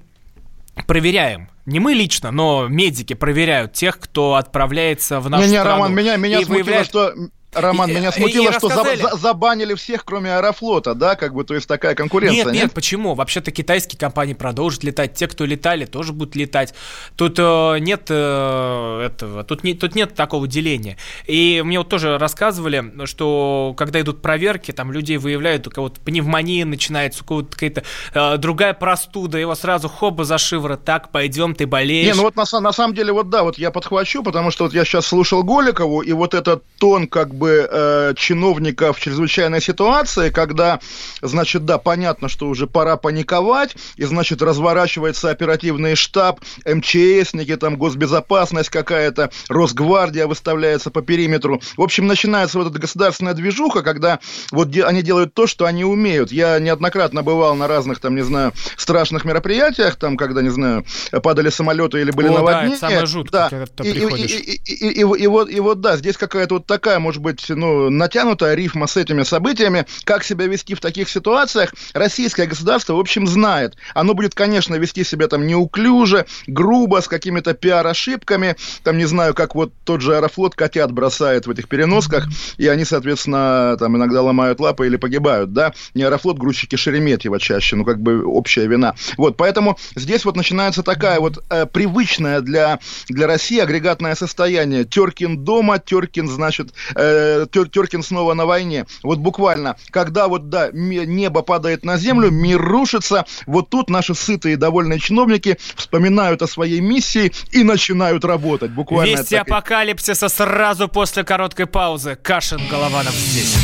проверяем 0.87 1.49
не 1.69 1.81
мы 1.81 1.93
лично, 1.93 2.31
но 2.31 2.67
медики 2.67 3.13
проверяют 3.13 3.75
тех, 3.75 3.99
кто 3.99 4.37
отправляется 4.37 5.21
в 5.21 5.29
нашу 5.29 5.45
не, 5.45 5.51
не, 5.51 5.59
страну. 5.59 5.83
Роман, 5.83 5.95
меня, 5.95 6.17
меня 6.17 6.39
смутило, 6.39 6.55
выявляет... 6.55 6.87
что 6.87 7.15
Роман, 7.55 7.91
и, 7.91 7.95
меня 7.95 8.13
смутило, 8.13 8.53
что 8.53 8.69
за, 8.69 8.97
за, 8.97 9.17
забанили 9.17 9.75
всех, 9.75 10.05
кроме 10.05 10.35
Аэрофлота, 10.37 10.95
да, 10.95 11.17
как 11.17 11.33
бы, 11.33 11.45
то 11.45 11.55
есть 11.55 11.67
такая 11.67 11.95
конкуренция. 11.95 12.45
Нет, 12.45 12.47
нет, 12.47 12.63
нет? 12.65 12.73
почему? 12.73 13.15
Вообще-то 13.15 13.51
китайские 13.51 13.99
компании 13.99 14.35
продолжат 14.35 14.85
летать, 14.85 15.15
те, 15.15 15.27
кто 15.27 15.47
летали, 15.47 15.87
тоже 15.87 16.13
будут 16.13 16.37
летать. 16.37 16.75
Тут 17.17 17.39
э, 17.39 17.79
нет 17.81 18.07
э, 18.11 19.07
этого, 19.07 19.45
тут, 19.45 19.65
не, 19.65 19.73
тут 19.73 19.95
нет 19.95 20.15
такого 20.15 20.47
деления. 20.47 20.99
И 21.27 21.63
мне 21.65 21.79
вот 21.79 21.89
тоже 21.89 22.19
рассказывали, 22.19 23.07
что 23.07 23.75
когда 23.79 24.01
идут 24.03 24.21
проверки, 24.21 24.73
там 24.73 24.93
людей 24.93 25.17
выявляют, 25.17 25.67
у 25.67 25.71
кого-то 25.71 26.01
пневмония 26.01 26.67
начинается, 26.67 27.23
у 27.25 27.27
кого-то 27.27 27.53
какая-то 27.53 27.83
э, 28.13 28.37
другая 28.37 28.75
простуда, 28.75 29.39
его 29.39 29.55
сразу 29.55 29.89
хоба 29.89 30.25
за 30.25 30.37
шиворот, 30.37 30.85
так, 30.85 31.11
пойдем, 31.11 31.55
ты 31.55 31.67
болеешь. 31.67 32.07
Не, 32.07 32.15
ну 32.15 32.23
вот 32.23 32.37
на, 32.37 32.45
на 32.61 32.73
самом 32.73 32.95
деле, 32.95 33.13
вот 33.13 33.31
да, 33.31 33.43
вот 33.43 33.57
я 33.57 33.71
подхвачу, 33.71 34.23
потому 34.23 34.51
что 34.51 34.65
вот 34.65 34.75
я 34.75 34.85
сейчас 34.85 35.07
слушал 35.07 35.43
Голикову, 35.43 36.03
и 36.03 36.13
вот 36.13 36.35
этот 36.35 36.63
тон, 36.79 37.09
как 37.09 37.35
бы 37.39 37.69
э, 37.71 38.15
чиновника 38.17 38.93
в 38.93 39.01
чрезвычайной 39.01 39.61
ситуации, 39.63 40.31
когда, 40.31 40.81
значит, 41.23 41.65
да, 41.65 41.79
понятно, 41.79 42.29
что 42.29 42.49
уже 42.49 42.67
пора 42.67 42.97
паниковать, 42.97 43.77
и, 43.97 44.05
значит, 44.05 44.43
разворачивается 44.43 45.31
оперативный 45.31 45.95
штаб, 45.95 46.41
МЧСники, 46.67 47.57
там, 47.57 47.77
госбезопасность 47.77 48.69
какая-то, 48.69 49.31
Росгвардия 49.49 50.27
выставляется 50.27 50.91
по 50.91 51.03
периметру. 51.03 51.61
В 51.77 51.83
общем, 51.83 52.07
начинается 52.07 52.59
вот 52.59 52.71
эта 52.71 52.79
государственная 52.79 53.35
движуха, 53.35 53.83
когда 53.83 54.19
вот 54.51 54.71
де- 54.71 54.85
они 54.85 55.03
делают 55.03 55.35
то, 55.35 55.47
что 55.47 55.65
они 55.65 55.85
умеют. 55.85 56.33
Я 56.33 56.59
неоднократно 56.59 57.23
бывал 57.23 57.55
на 57.55 57.69
разных, 57.69 58.01
там, 58.01 58.15
не 58.17 58.23
знаю, 58.23 58.53
страшных 58.77 59.25
мероприятиях, 59.25 59.97
там, 59.97 60.17
когда, 60.17 60.43
не 60.43 60.51
знаю, 60.51 60.85
падали 61.23 61.51
самолеты 61.51 62.01
или 62.01 62.11
были 62.11 62.29
О, 62.29 62.33
наводнения. 62.33 62.69
Да, 62.69 62.75
это 62.75 62.81
самое 62.81 63.07
жуткое, 63.07 63.41
да. 63.43 63.49
когда 63.51 63.67
ты 63.67 63.89
и, 63.89 63.93
приходишь. 63.93 64.31
И, 64.31 64.39
и, 64.39 64.61
и, 64.65 64.89
и, 64.89 65.03
и, 65.03 65.23
и, 65.23 65.27
вот, 65.27 65.51
и 65.51 65.61
вот, 65.61 65.81
да, 65.81 65.97
здесь 65.97 66.17
какая-то 66.17 66.55
вот 66.55 66.67
такая, 66.67 66.99
может 66.99 67.23
быть, 67.23 67.28
ну, 67.49 67.91
натянутая 67.91 68.55
рифма 68.55 68.87
с 68.87 68.97
этими 68.97 69.23
событиями. 69.23 69.87
Как 70.05 70.25
себя 70.25 70.47
вести 70.47 70.75
в 70.75 70.81
таких 70.81 71.09
ситуациях, 71.09 71.75
российское 71.95 72.47
государство, 72.47 72.95
в 72.95 73.01
общем, 73.01 73.27
знает. 73.27 73.77
Оно 73.95 74.15
будет, 74.15 74.35
конечно, 74.35 74.75
вести 74.75 75.05
себя 75.05 75.29
там 75.29 75.47
неуклюже, 75.47 76.27
грубо, 76.47 77.01
с 77.01 77.09
какими-то 77.09 77.55
пиар-ошибками. 77.55 78.57
Там, 78.83 78.99
не 78.99 79.07
знаю, 79.07 79.35
как 79.35 79.55
вот 79.55 79.73
тот 79.85 80.01
же 80.01 80.17
Аэрофлот 80.17 80.55
котят 80.55 80.93
бросает 80.93 81.47
в 81.47 81.51
этих 81.51 81.69
переносках, 81.69 82.27
и 82.57 82.67
они, 82.67 82.85
соответственно, 82.85 83.77
там 83.79 83.97
иногда 83.97 84.23
ломают 84.23 84.61
лапы 84.61 84.87
или 84.87 84.97
погибают, 84.97 85.53
да. 85.53 85.73
Не 85.95 86.05
Аэрофлот, 86.05 86.39
грузчики 86.39 86.77
Шереметьево 86.77 87.39
чаще, 87.39 87.77
ну, 87.77 87.85
как 87.85 88.01
бы 88.01 88.25
общая 88.25 88.67
вина. 88.67 88.95
Вот, 89.17 89.37
поэтому 89.37 89.79
здесь 89.95 90.25
вот 90.25 90.37
начинается 90.37 90.83
такая 90.83 91.21
вот 91.21 91.43
э, 91.51 91.67
привычная 91.67 92.41
для, 92.41 92.79
для 93.09 93.27
России 93.27 93.59
агрегатное 93.59 94.15
состояние. 94.15 94.85
Теркин 94.85 95.45
дома, 95.45 95.79
Теркин, 95.79 96.29
значит, 96.29 96.73
э, 96.95 97.18
Теркин 97.47 98.03
снова 98.03 98.35
на 98.35 98.47
войне. 98.47 98.87
Вот 99.03 99.19
буквально, 99.19 99.77
когда 99.91 100.29
вот, 100.29 100.49
да, 100.49 100.71
небо 100.73 101.43
падает 101.43 101.85
на 101.85 101.97
землю, 101.97 102.31
мир 102.31 102.61
рушится, 102.61 103.25
вот 103.47 103.71
тут 103.71 103.91
наши 103.91 104.15
сытые 104.15 104.55
и 104.55 104.57
довольные 104.57 104.99
чиновники 104.99 105.59
вспоминают 105.77 106.43
о 106.43 106.47
своей 106.47 106.81
миссии 106.81 107.33
и 107.51 107.63
начинают 107.63 108.25
работать. 108.25 108.71
Буквально. 108.71 109.19
Вести 109.19 109.37
так... 109.37 109.49
апокалипсиса 109.49 110.29
сразу 110.29 110.89
после 110.89 111.25
короткой 111.25 111.67
паузы. 111.67 112.17
Кашин 112.23 112.61
Голованов 112.71 113.15
здесь. 113.15 113.57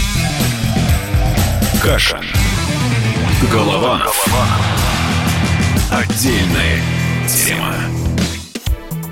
Кашин. 1.83 2.25
Голованов. 3.53 4.27
Отдельная 5.91 6.81
тема. 7.29 7.75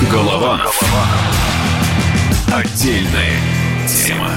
Каша. 0.00 0.10
Голованов. 0.12 0.80
Отдельная 2.52 3.40
тема. 3.88 4.30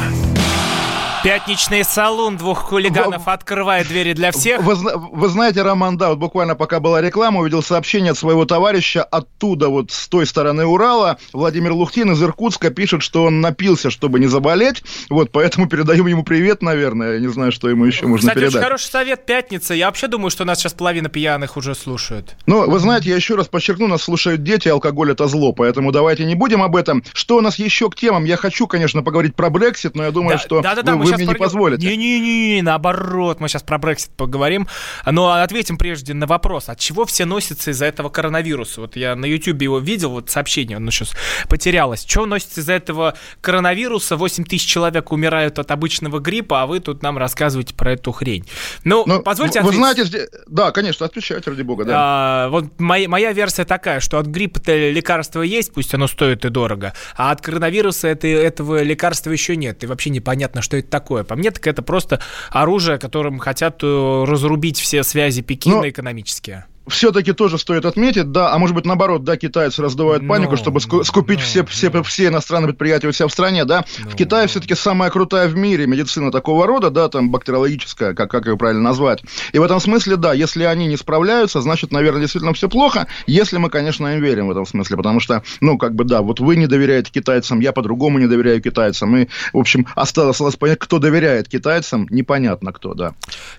Пятничный 1.24 1.84
салон 1.84 2.38
двух 2.38 2.60
хулиганов 2.60 3.26
вы, 3.26 3.32
открывает 3.34 3.88
двери 3.88 4.14
для 4.14 4.32
всех. 4.32 4.62
Вы, 4.62 4.76
вы 4.76 5.28
знаете, 5.28 5.64
Роман, 5.64 5.98
да, 5.98 6.10
вот 6.10 6.18
буквально 6.18 6.56
пока 6.56 6.80
была 6.80 7.02
реклама, 7.02 7.42
увидел 7.42 7.62
сообщение 7.62 8.12
от 8.12 8.18
своего 8.18 8.46
товарища 8.46 9.04
оттуда, 9.04 9.68
вот 9.68 9.92
с 9.92 10.08
той 10.08 10.26
стороны 10.26 10.66
Урала. 10.66 11.18
Владимир 11.34 11.74
Лухтин 11.74 12.12
из 12.12 12.24
Иркутска 12.24 12.70
пишет, 12.70 13.04
что 13.04 13.26
он 13.26 13.42
напился, 13.42 13.90
чтобы 13.90 14.20
не 14.20 14.28
заболеть. 14.28 14.82
Вот, 15.10 15.32
поэтому 15.32 15.68
передаем 15.68 16.08
ему 16.08 16.24
привет, 16.24 16.62
наверное. 16.62 17.16
Я 17.16 17.20
не 17.20 17.28
знаю, 17.28 17.52
что 17.52 17.70
ему 17.70 17.84
еще 17.84 18.08
можно 18.08 18.30
Кстати, 18.30 18.36
передать. 18.36 18.56
очень 18.56 18.64
хороший 18.64 18.90
совет 18.90 19.26
пятница. 19.26 19.74
Я 19.74 19.88
вообще 19.88 20.08
думаю, 20.08 20.32
что 20.32 20.46
нас 20.46 20.60
сейчас 20.60 20.74
половина 20.74 21.10
пьяных 21.10 21.58
уже 21.58 21.76
слушают. 21.76 22.36
Ну, 22.46 22.70
вы 22.70 22.80
знаете, 22.80 23.10
я 23.10 23.18
еще 23.18 23.36
раз 23.36 23.48
подчеркну, 23.48 23.88
нас 23.88 24.04
слушают 24.04 24.44
дети, 24.44 24.70
алкоголь 24.70 25.12
это 25.12 25.28
зло, 25.28 25.52
поэтому 25.52 25.92
давайте 25.92 26.24
не 26.24 26.36
будем 26.36 26.64
об 26.64 26.78
этом. 26.78 27.04
Что 27.14 27.38
у 27.38 27.42
нас 27.42 27.60
еще 27.60 27.90
к 27.90 27.96
темам? 27.96 28.24
Я 28.24 28.38
хочу, 28.38 28.68
конечно, 28.68 29.04
поговорить 29.04 29.36
про 29.36 29.50
Брексит, 29.50 29.96
но 29.96 30.04
я 30.04 30.12
думаю, 30.12 30.38
да, 30.38 30.44
что 30.44 30.62
да, 30.62 30.76
да, 30.76 30.82
да, 30.82 30.96
вы, 30.96 31.09
вы 31.12 31.18
мне 31.18 31.26
про... 31.26 31.34
не 31.34 31.40
позволите. 31.40 31.88
Не-не-не, 31.88 32.62
наоборот, 32.62 33.40
мы 33.40 33.48
сейчас 33.48 33.64
про 33.64 33.78
Брексит 33.78 34.12
поговорим. 34.12 34.68
Но 35.06 35.32
ответим 35.32 35.78
прежде 35.78 36.14
на 36.14 36.28
вопрос, 36.28 36.70
от 36.70 36.80
чего 36.80 37.06
все 37.06 37.26
носятся 37.26 37.72
из-за 37.72 37.86
этого 37.86 38.10
коронавируса? 38.10 38.82
Вот 38.82 38.96
я 38.96 39.16
на 39.16 39.26
YouTube 39.26 39.62
его 39.62 39.80
видел, 39.80 40.12
вот 40.12 40.30
сообщение, 40.30 40.78
оно 40.78 40.92
сейчас 40.92 41.14
потерялось. 41.48 42.04
Чего 42.04 42.26
носится 42.26 42.62
из-за 42.62 42.74
этого 42.74 43.16
коронавируса? 43.42 44.16
8 44.16 44.44
тысяч 44.46 44.68
человек 44.68 45.12
умирают 45.12 45.60
от 45.60 45.72
обычного 45.72 46.20
гриппа, 46.20 46.64
а 46.64 46.66
вы 46.68 46.80
тут 46.80 47.04
нам 47.04 47.18
рассказываете 47.18 47.74
про 47.74 47.94
эту 47.94 48.12
хрень. 48.12 48.46
Ну, 48.84 49.04
Но, 49.06 49.22
позвольте 49.22 49.62
Вы 49.62 49.70
ответить. 49.70 50.08
знаете, 50.08 50.30
да, 50.48 50.72
конечно, 50.72 51.06
отвечайте, 51.06 51.50
ради 51.50 51.62
бога, 51.62 51.86
да. 51.86 51.94
А, 51.96 52.50
вот 52.50 52.80
моя, 52.80 53.10
моя 53.10 53.34
версия 53.34 53.66
такая, 53.66 54.00
что 54.00 54.20
от 54.20 54.28
гриппа-то 54.28 54.90
лекарство 54.92 55.42
есть, 55.42 55.74
пусть 55.74 55.94
оно 55.94 56.08
стоит 56.08 56.46
и 56.46 56.50
дорого, 56.50 56.94
а 57.16 57.32
от 57.32 57.42
коронавируса 57.42 58.08
это, 58.08 58.28
этого 58.28 58.82
лекарства 58.84 59.32
еще 59.32 59.56
нет, 59.56 59.84
и 59.84 59.88
вообще 59.88 60.10
непонятно, 60.10 60.62
что 60.62 60.78
это 60.78 60.90
такое. 60.90 60.99
По 61.24 61.36
мне, 61.36 61.52
так 61.52 61.66
это 61.68 61.82
просто 61.82 62.20
оружие, 62.50 62.98
которым 62.98 63.40
хотят 63.40 63.80
э, 63.84 64.24
разрубить 64.26 64.80
все 64.80 65.04
связи 65.04 65.42
Пекина 65.42 65.78
Но... 65.78 65.90
экономические 65.90 66.66
все-таки 66.90 67.34
тоже 67.34 67.58
стоит 67.58 67.86
отметить, 67.86 68.32
да, 68.32 68.54
а 68.54 68.58
может 68.58 68.76
быть 68.76 68.86
наоборот, 68.86 69.24
да, 69.24 69.38
китайцы 69.38 69.82
раздувают 69.82 70.28
панику, 70.28 70.54
no, 70.54 70.58
чтобы 70.58 70.80
скупить 70.82 71.40
no, 71.40 71.44
все, 71.44 71.66
все, 71.66 72.04
все 72.04 72.28
иностранные 72.28 72.70
предприятия 72.70 73.08
у 73.08 73.12
себя 73.12 73.28
в 73.28 73.32
стране, 73.32 73.66
да. 73.66 73.86
No, 74.00 74.12
в 74.12 74.16
Китае 74.16 74.48
все-таки 74.48 74.76
самая 74.76 75.10
крутая 75.10 75.48
в 75.48 75.56
мире 75.56 75.88
медицина 75.88 76.32
такого 76.32 76.68
рода, 76.68 76.90
да, 76.90 77.10
там 77.10 77.30
бактериологическая, 77.32 78.14
как, 78.14 78.30
как 78.30 78.48
ее 78.48 78.58
правильно 78.58 78.82
назвать. 78.82 79.24
И 79.54 79.60
в 79.60 79.64
этом 79.64 79.80
смысле, 79.80 80.16
да, 80.16 80.34
если 80.34 80.64
они 80.64 80.88
не 80.88 80.98
справляются, 80.98 81.62
значит, 81.62 81.92
наверное, 81.92 82.22
действительно 82.22 82.54
все 82.54 82.70
плохо, 82.70 83.08
если 83.28 83.58
мы, 83.58 83.70
конечно, 83.70 84.08
им 84.08 84.22
верим 84.22 84.48
в 84.48 84.52
этом 84.52 84.66
смысле, 84.66 84.98
потому 84.98 85.20
что, 85.20 85.44
ну, 85.62 85.78
как 85.78 85.96
бы, 85.96 86.04
да, 86.04 86.22
вот 86.22 86.40
вы 86.40 86.56
не 86.56 86.68
доверяете 86.68 87.12
китайцам, 87.12 87.60
я 87.60 87.72
по-другому 87.72 88.20
не 88.20 88.28
доверяю 88.28 88.62
китайцам, 88.62 89.16
и, 89.16 89.28
в 89.54 89.58
общем, 89.58 89.88
осталось 89.96 90.56
понять, 90.56 90.80
кто 90.80 91.00
доверяет 91.00 91.48
китайцам, 91.48 92.08
непонятно 92.10 92.74
кто, 92.74 92.94
да. 92.94 93.14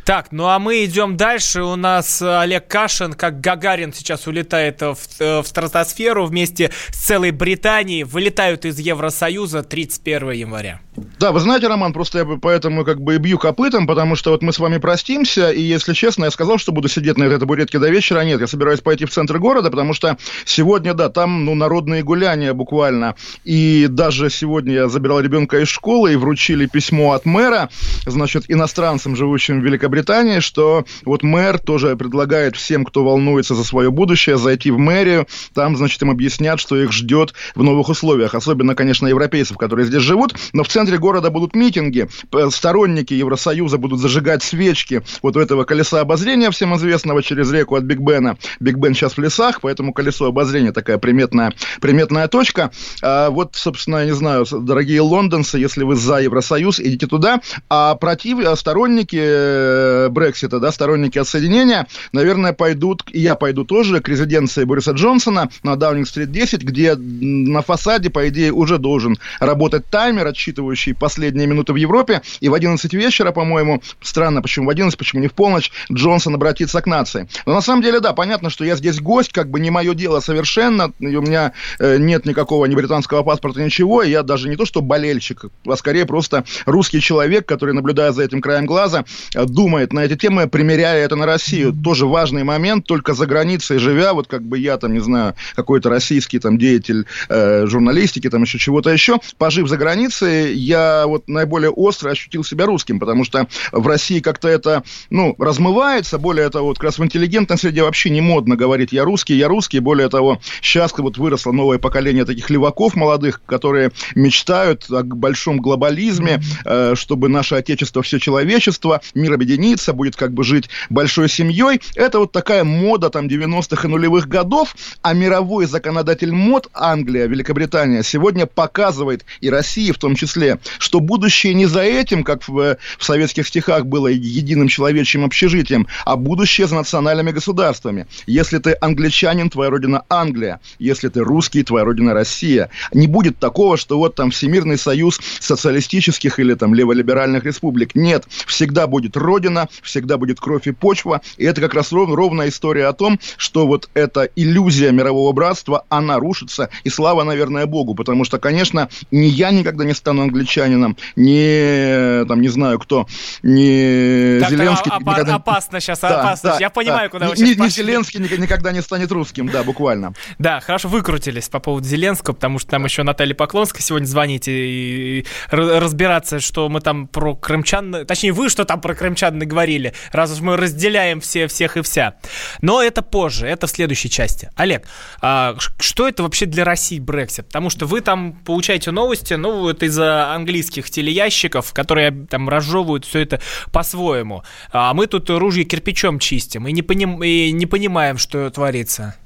Так, 0.04 0.28
ну 0.30 0.46
а 0.46 0.58
мы 0.58 0.84
идем 0.84 1.16
дальше, 1.16 1.62
у 1.62 1.76
нас 1.76 2.20
Олег 2.22 2.66
Кашин, 2.68 3.12
как 3.20 3.42
Гагарин 3.42 3.92
сейчас 3.92 4.26
улетает 4.26 4.80
в, 4.80 4.96
э, 5.18 5.42
в 5.42 5.46
стратосферу 5.46 6.24
вместе 6.24 6.70
с 6.88 6.96
целой 6.96 7.32
Британией, 7.32 8.02
вылетают 8.02 8.64
из 8.64 8.78
Евросоюза 8.78 9.62
31 9.62 10.30
января. 10.30 10.80
Да, 11.18 11.32
вы 11.32 11.40
знаете, 11.40 11.68
Роман, 11.68 11.92
просто 11.92 12.18
я 12.18 12.24
поэтому 12.24 12.84
как 12.84 13.00
бы 13.00 13.16
и 13.16 13.18
бью 13.18 13.38
копытом, 13.38 13.86
потому 13.86 14.16
что 14.16 14.30
вот 14.30 14.42
мы 14.42 14.52
с 14.52 14.58
вами 14.58 14.78
простимся, 14.78 15.50
и 15.50 15.60
если 15.60 15.92
честно, 15.92 16.24
я 16.24 16.30
сказал, 16.30 16.58
что 16.58 16.72
буду 16.72 16.88
сидеть 16.88 17.18
на 17.18 17.24
этой 17.24 17.38
табуретке 17.38 17.78
до 17.78 17.90
вечера. 17.90 18.20
Нет, 18.20 18.40
я 18.40 18.46
собираюсь 18.46 18.80
пойти 18.80 19.04
в 19.04 19.10
центр 19.10 19.38
города, 19.38 19.70
потому 19.70 19.92
что 19.92 20.16
сегодня, 20.44 20.94
да, 20.94 21.10
там, 21.10 21.44
ну, 21.44 21.54
народные 21.54 22.02
гуляния 22.02 22.54
буквально. 22.54 23.16
И 23.44 23.86
даже 23.88 24.30
сегодня 24.30 24.72
я 24.72 24.88
забирал 24.88 25.20
ребенка 25.20 25.60
из 25.60 25.68
школы 25.68 26.14
и 26.14 26.16
вручили 26.16 26.66
письмо 26.66 27.12
от 27.12 27.26
мэра, 27.26 27.68
значит, 28.06 28.44
иностранцам, 28.48 29.14
живущим 29.14 29.60
в 29.60 29.64
Великобритании, 29.64 30.40
что 30.40 30.84
вот 31.04 31.22
мэр 31.22 31.58
тоже 31.58 31.96
предлагает 31.96 32.56
всем, 32.56 32.84
кто 32.84 33.04
волнуется 33.10 33.54
за 33.54 33.64
свое 33.64 33.90
будущее, 33.90 34.38
зайти 34.38 34.70
в 34.70 34.78
мэрию, 34.78 35.26
там, 35.54 35.76
значит, 35.76 36.00
им 36.02 36.10
объяснят, 36.10 36.60
что 36.60 36.76
их 36.76 36.92
ждет 36.92 37.34
в 37.54 37.62
новых 37.62 37.88
условиях. 37.88 38.34
Особенно, 38.34 38.74
конечно, 38.74 39.06
европейцев, 39.06 39.56
которые 39.56 39.86
здесь 39.86 40.02
живут, 40.02 40.34
но 40.52 40.62
в 40.62 40.68
центре 40.68 40.98
города 40.98 41.30
будут 41.30 41.54
митинги, 41.54 42.08
сторонники 42.50 43.14
Евросоюза 43.14 43.78
будут 43.78 44.00
зажигать 44.00 44.42
свечки 44.42 45.02
вот 45.22 45.36
у 45.36 45.40
этого 45.40 45.64
колеса 45.64 46.00
обозрения 46.00 46.50
всем 46.50 46.74
известного 46.76 47.22
через 47.22 47.50
реку 47.52 47.74
от 47.74 47.84
Биг 47.84 47.98
Бена. 47.98 48.36
Биг 48.60 48.76
Бен 48.76 48.94
сейчас 48.94 49.16
в 49.16 49.20
лесах, 49.20 49.60
поэтому 49.60 49.92
колесо 49.92 50.26
обозрения 50.26 50.72
такая 50.72 50.98
приметная, 50.98 51.52
приметная 51.80 52.28
точка. 52.28 52.70
А 53.02 53.30
вот, 53.30 53.56
собственно, 53.56 53.98
я 53.98 54.04
не 54.04 54.14
знаю, 54.14 54.46
дорогие 54.50 55.00
лондонцы, 55.00 55.58
если 55.58 55.82
вы 55.82 55.96
за 55.96 56.18
Евросоюз, 56.18 56.80
идите 56.80 57.06
туда, 57.06 57.40
а 57.68 57.94
против, 57.96 58.38
а 58.46 58.56
сторонники 58.56 59.20
э, 59.20 60.08
Брексита, 60.10 60.60
да, 60.60 60.70
сторонники 60.72 61.18
отсоединения, 61.18 61.86
наверное, 62.12 62.52
пойдут, 62.52 62.99
и 63.10 63.20
я 63.20 63.34
пойду 63.34 63.64
тоже, 63.64 64.00
к 64.00 64.08
резиденции 64.08 64.64
Бориса 64.64 64.92
Джонсона 64.92 65.50
на 65.62 65.76
Даунинг-стрит 65.76 66.30
10, 66.30 66.62
где 66.62 66.94
на 66.94 67.62
фасаде, 67.62 68.10
по 68.10 68.28
идее, 68.28 68.52
уже 68.52 68.78
должен 68.78 69.18
работать 69.38 69.86
таймер, 69.86 70.26
отсчитывающий 70.26 70.94
последние 70.94 71.46
минуты 71.46 71.72
в 71.72 71.76
Европе, 71.76 72.22
и 72.40 72.48
в 72.48 72.54
11 72.54 72.92
вечера, 72.94 73.32
по-моему, 73.32 73.82
странно, 74.00 74.42
почему 74.42 74.66
в 74.66 74.70
11, 74.70 74.98
почему 74.98 75.22
не 75.22 75.28
в 75.28 75.32
полночь, 75.32 75.70
Джонсон 75.92 76.34
обратится 76.34 76.80
к 76.80 76.86
нации. 76.86 77.28
Но 77.46 77.54
на 77.54 77.60
самом 77.60 77.82
деле, 77.82 78.00
да, 78.00 78.12
понятно, 78.12 78.50
что 78.50 78.64
я 78.64 78.76
здесь 78.76 79.00
гость, 79.00 79.32
как 79.32 79.50
бы 79.50 79.60
не 79.60 79.70
мое 79.70 79.94
дело 79.94 80.20
совершенно, 80.20 80.92
и 80.98 81.16
у 81.16 81.22
меня 81.22 81.52
э, 81.78 81.98
нет 81.98 82.26
никакого 82.26 82.66
ни 82.66 82.74
британского 82.74 83.22
паспорта, 83.22 83.62
ничего, 83.62 84.02
и 84.02 84.10
я 84.10 84.22
даже 84.22 84.48
не 84.48 84.56
то, 84.56 84.64
что 84.64 84.82
болельщик, 84.82 85.44
а 85.66 85.76
скорее 85.76 86.06
просто 86.06 86.44
русский 86.66 87.00
человек, 87.00 87.46
который, 87.46 87.74
наблюдая 87.74 88.12
за 88.12 88.22
этим 88.24 88.40
краем 88.40 88.66
глаза, 88.66 89.04
э, 89.34 89.44
думает 89.44 89.92
на 89.92 90.00
эти 90.00 90.16
темы, 90.16 90.48
примеряя 90.48 91.04
это 91.04 91.16
на 91.16 91.26
Россию. 91.26 91.72
Тоже 91.72 92.06
важный 92.06 92.44
момент, 92.44 92.79
только 92.82 93.14
за 93.14 93.26
границей 93.26 93.78
живя, 93.78 94.14
вот 94.14 94.26
как 94.26 94.42
бы 94.42 94.58
я 94.58 94.76
там, 94.76 94.92
не 94.92 95.00
знаю, 95.00 95.34
какой-то 95.54 95.90
российский 95.90 96.38
там 96.38 96.58
деятель 96.58 97.06
э, 97.28 97.66
журналистики, 97.66 98.28
там 98.30 98.42
еще 98.42 98.58
чего-то 98.58 98.90
еще, 98.90 99.18
пожив 99.38 99.68
за 99.68 99.76
границей, 99.76 100.54
я 100.54 101.06
вот 101.06 101.28
наиболее 101.28 101.70
остро 101.70 102.10
ощутил 102.10 102.44
себя 102.44 102.66
русским, 102.66 102.98
потому 103.00 103.24
что 103.24 103.46
в 103.72 103.86
России 103.86 104.20
как-то 104.20 104.48
это, 104.48 104.82
ну, 105.10 105.34
размывается, 105.38 106.18
более 106.18 106.50
того, 106.50 106.68
вот 106.68 106.78
как 106.78 106.84
раз 106.84 106.98
в 106.98 107.04
интеллигентной 107.04 107.58
среде 107.58 107.82
вообще 107.82 108.10
не 108.10 108.20
модно 108.20 108.56
говорить 108.56 108.92
«я 108.92 109.04
русский, 109.04 109.34
я 109.34 109.48
русский», 109.48 109.80
более 109.80 110.08
того, 110.08 110.40
сейчас 110.60 110.92
вот 110.96 111.18
выросло 111.18 111.52
новое 111.52 111.78
поколение 111.78 112.24
таких 112.24 112.50
леваков 112.50 112.94
молодых, 112.94 113.40
которые 113.46 113.90
мечтают 114.14 114.90
о 114.90 115.02
большом 115.02 115.58
глобализме, 115.58 116.40
э, 116.64 116.94
чтобы 116.96 117.28
наше 117.28 117.54
отечество, 117.54 118.02
все 118.02 118.18
человечество, 118.18 119.00
мир 119.14 119.34
объединится, 119.34 119.92
будет 119.92 120.16
как 120.16 120.32
бы 120.32 120.44
жить 120.44 120.68
большой 120.88 121.28
семьей. 121.28 121.80
Это 121.94 122.18
вот 122.18 122.32
такая 122.32 122.64
мода 122.70 123.10
там 123.10 123.26
90-х 123.26 123.86
и 123.86 123.90
нулевых 123.90 124.28
годов, 124.28 124.74
а 125.02 125.12
мировой 125.12 125.66
законодатель 125.66 126.32
мод 126.32 126.68
Англия, 126.72 127.26
Великобритания 127.26 128.02
сегодня 128.02 128.46
показывает, 128.46 129.24
и 129.40 129.50
Россия 129.50 129.92
в 129.92 129.98
том 129.98 130.14
числе, 130.14 130.58
что 130.78 131.00
будущее 131.00 131.54
не 131.54 131.66
за 131.66 131.82
этим, 131.82 132.24
как 132.24 132.48
в, 132.48 132.76
в 132.98 133.04
советских 133.04 133.46
стихах 133.48 133.86
было 133.86 134.08
единым 134.08 134.68
человечьим 134.68 135.24
общежитием, 135.24 135.86
а 136.04 136.16
будущее 136.16 136.66
за 136.66 136.76
национальными 136.76 137.30
государствами. 137.30 138.06
Если 138.26 138.58
ты 138.58 138.76
англичанин, 138.80 139.50
твоя 139.50 139.70
родина 139.70 140.04
Англия. 140.08 140.60
Если 140.78 141.08
ты 141.08 141.20
русский, 141.20 141.62
твоя 141.62 141.84
родина 141.84 142.14
Россия. 142.14 142.70
Не 142.92 143.06
будет 143.06 143.38
такого, 143.38 143.76
что 143.76 143.98
вот 143.98 144.14
там 144.14 144.30
Всемирный 144.30 144.78
союз 144.78 145.20
социалистических 145.40 146.38
или 146.38 146.54
там 146.54 146.74
леволиберальных 146.74 147.44
республик. 147.44 147.94
Нет, 147.94 148.24
всегда 148.46 148.86
будет 148.86 149.16
родина, 149.16 149.68
всегда 149.82 150.18
будет 150.18 150.40
кровь 150.40 150.66
и 150.66 150.72
почва. 150.72 151.20
И 151.36 151.44
это 151.44 151.60
как 151.60 151.74
раз 151.74 151.92
ров, 151.92 152.10
ровная 152.14 152.48
история 152.60 152.88
о 152.88 152.92
том, 152.92 153.18
что 153.38 153.66
вот 153.66 153.88
эта 153.94 154.28
иллюзия 154.36 154.92
мирового 154.92 155.32
братства, 155.32 155.86
она 155.88 156.18
рушится. 156.18 156.68
И 156.84 156.90
слава, 156.90 157.24
наверное, 157.24 157.64
Богу, 157.64 157.94
потому 157.94 158.24
что, 158.24 158.38
конечно, 158.38 158.90
ни 159.10 159.24
я 159.24 159.50
никогда 159.50 159.84
не 159.84 159.94
стану 159.94 160.22
англичанином, 160.22 160.98
ни, 161.16 162.26
там, 162.26 162.42
не 162.42 162.48
знаю 162.48 162.78
кто, 162.78 163.06
ни 163.42 164.40
так, 164.40 164.50
Зеленский... 164.50 164.90
Так, 164.90 165.00
никогда... 165.00 165.34
Опасно 165.36 165.80
сейчас, 165.80 166.00
да, 166.00 166.20
опасно. 166.20 166.50
Да, 166.50 166.56
я 166.60 166.68
понимаю, 166.68 167.08
да. 167.08 167.08
куда 167.08 167.28
вы 167.28 167.36
ни, 167.36 167.54
сейчас 167.54 167.66
ни 167.66 167.68
Зеленский 167.68 168.20
никогда 168.20 168.72
не 168.72 168.82
станет 168.82 169.10
русским, 169.10 169.48
да, 169.48 169.62
буквально. 169.62 170.12
Да, 170.38 170.60
хорошо 170.60 170.88
выкрутились 170.88 171.48
по 171.48 171.60
поводу 171.60 171.86
Зеленского, 171.86 172.34
потому 172.34 172.58
что 172.58 172.72
там 172.72 172.84
еще 172.84 173.04
Наталья 173.04 173.34
Поклонская 173.34 173.80
сегодня 173.80 174.04
звоните 174.04 174.52
и 174.52 175.26
разбираться, 175.48 176.40
что 176.40 176.68
мы 176.68 176.82
там 176.82 177.08
про 177.08 177.34
крымчан, 177.34 178.04
точнее 178.06 178.32
вы 178.32 178.50
что 178.50 178.66
там 178.66 178.82
про 178.82 178.94
крымчан 178.94 179.38
говорили, 179.38 179.94
раз 180.12 180.32
уж 180.32 180.40
мы 180.40 180.58
разделяем 180.58 181.22
все, 181.22 181.46
всех 181.46 181.78
и 181.78 181.82
вся. 181.82 182.16
Но 182.60 182.82
это 182.82 183.02
позже, 183.02 183.46
это 183.46 183.66
в 183.66 183.70
следующей 183.70 184.10
части. 184.10 184.50
Олег, 184.56 184.86
а 185.20 185.56
что 185.78 186.08
это 186.08 186.22
вообще 186.22 186.46
для 186.46 186.64
России 186.64 186.98
Брексит? 186.98 187.46
Потому 187.46 187.70
что 187.70 187.86
вы 187.86 188.00
там 188.00 188.32
получаете 188.44 188.90
новости, 188.90 189.34
ну, 189.34 189.68
это 189.68 189.86
из-за 189.86 190.32
английских 190.32 190.90
телеящиков, 190.90 191.72
которые 191.72 192.10
там 192.10 192.48
разжевывают 192.48 193.04
все 193.04 193.20
это 193.20 193.40
по-своему. 193.72 194.42
А 194.72 194.94
мы 194.94 195.06
тут 195.06 195.30
ружье 195.30 195.64
кирпичом 195.64 196.18
чистим 196.18 196.66
и 196.66 196.72
не, 196.72 196.82
поним, 196.82 197.22
и 197.22 197.50
не 197.52 197.66
понимаем, 197.66 198.18
что 198.18 198.50
творится. 198.50 199.16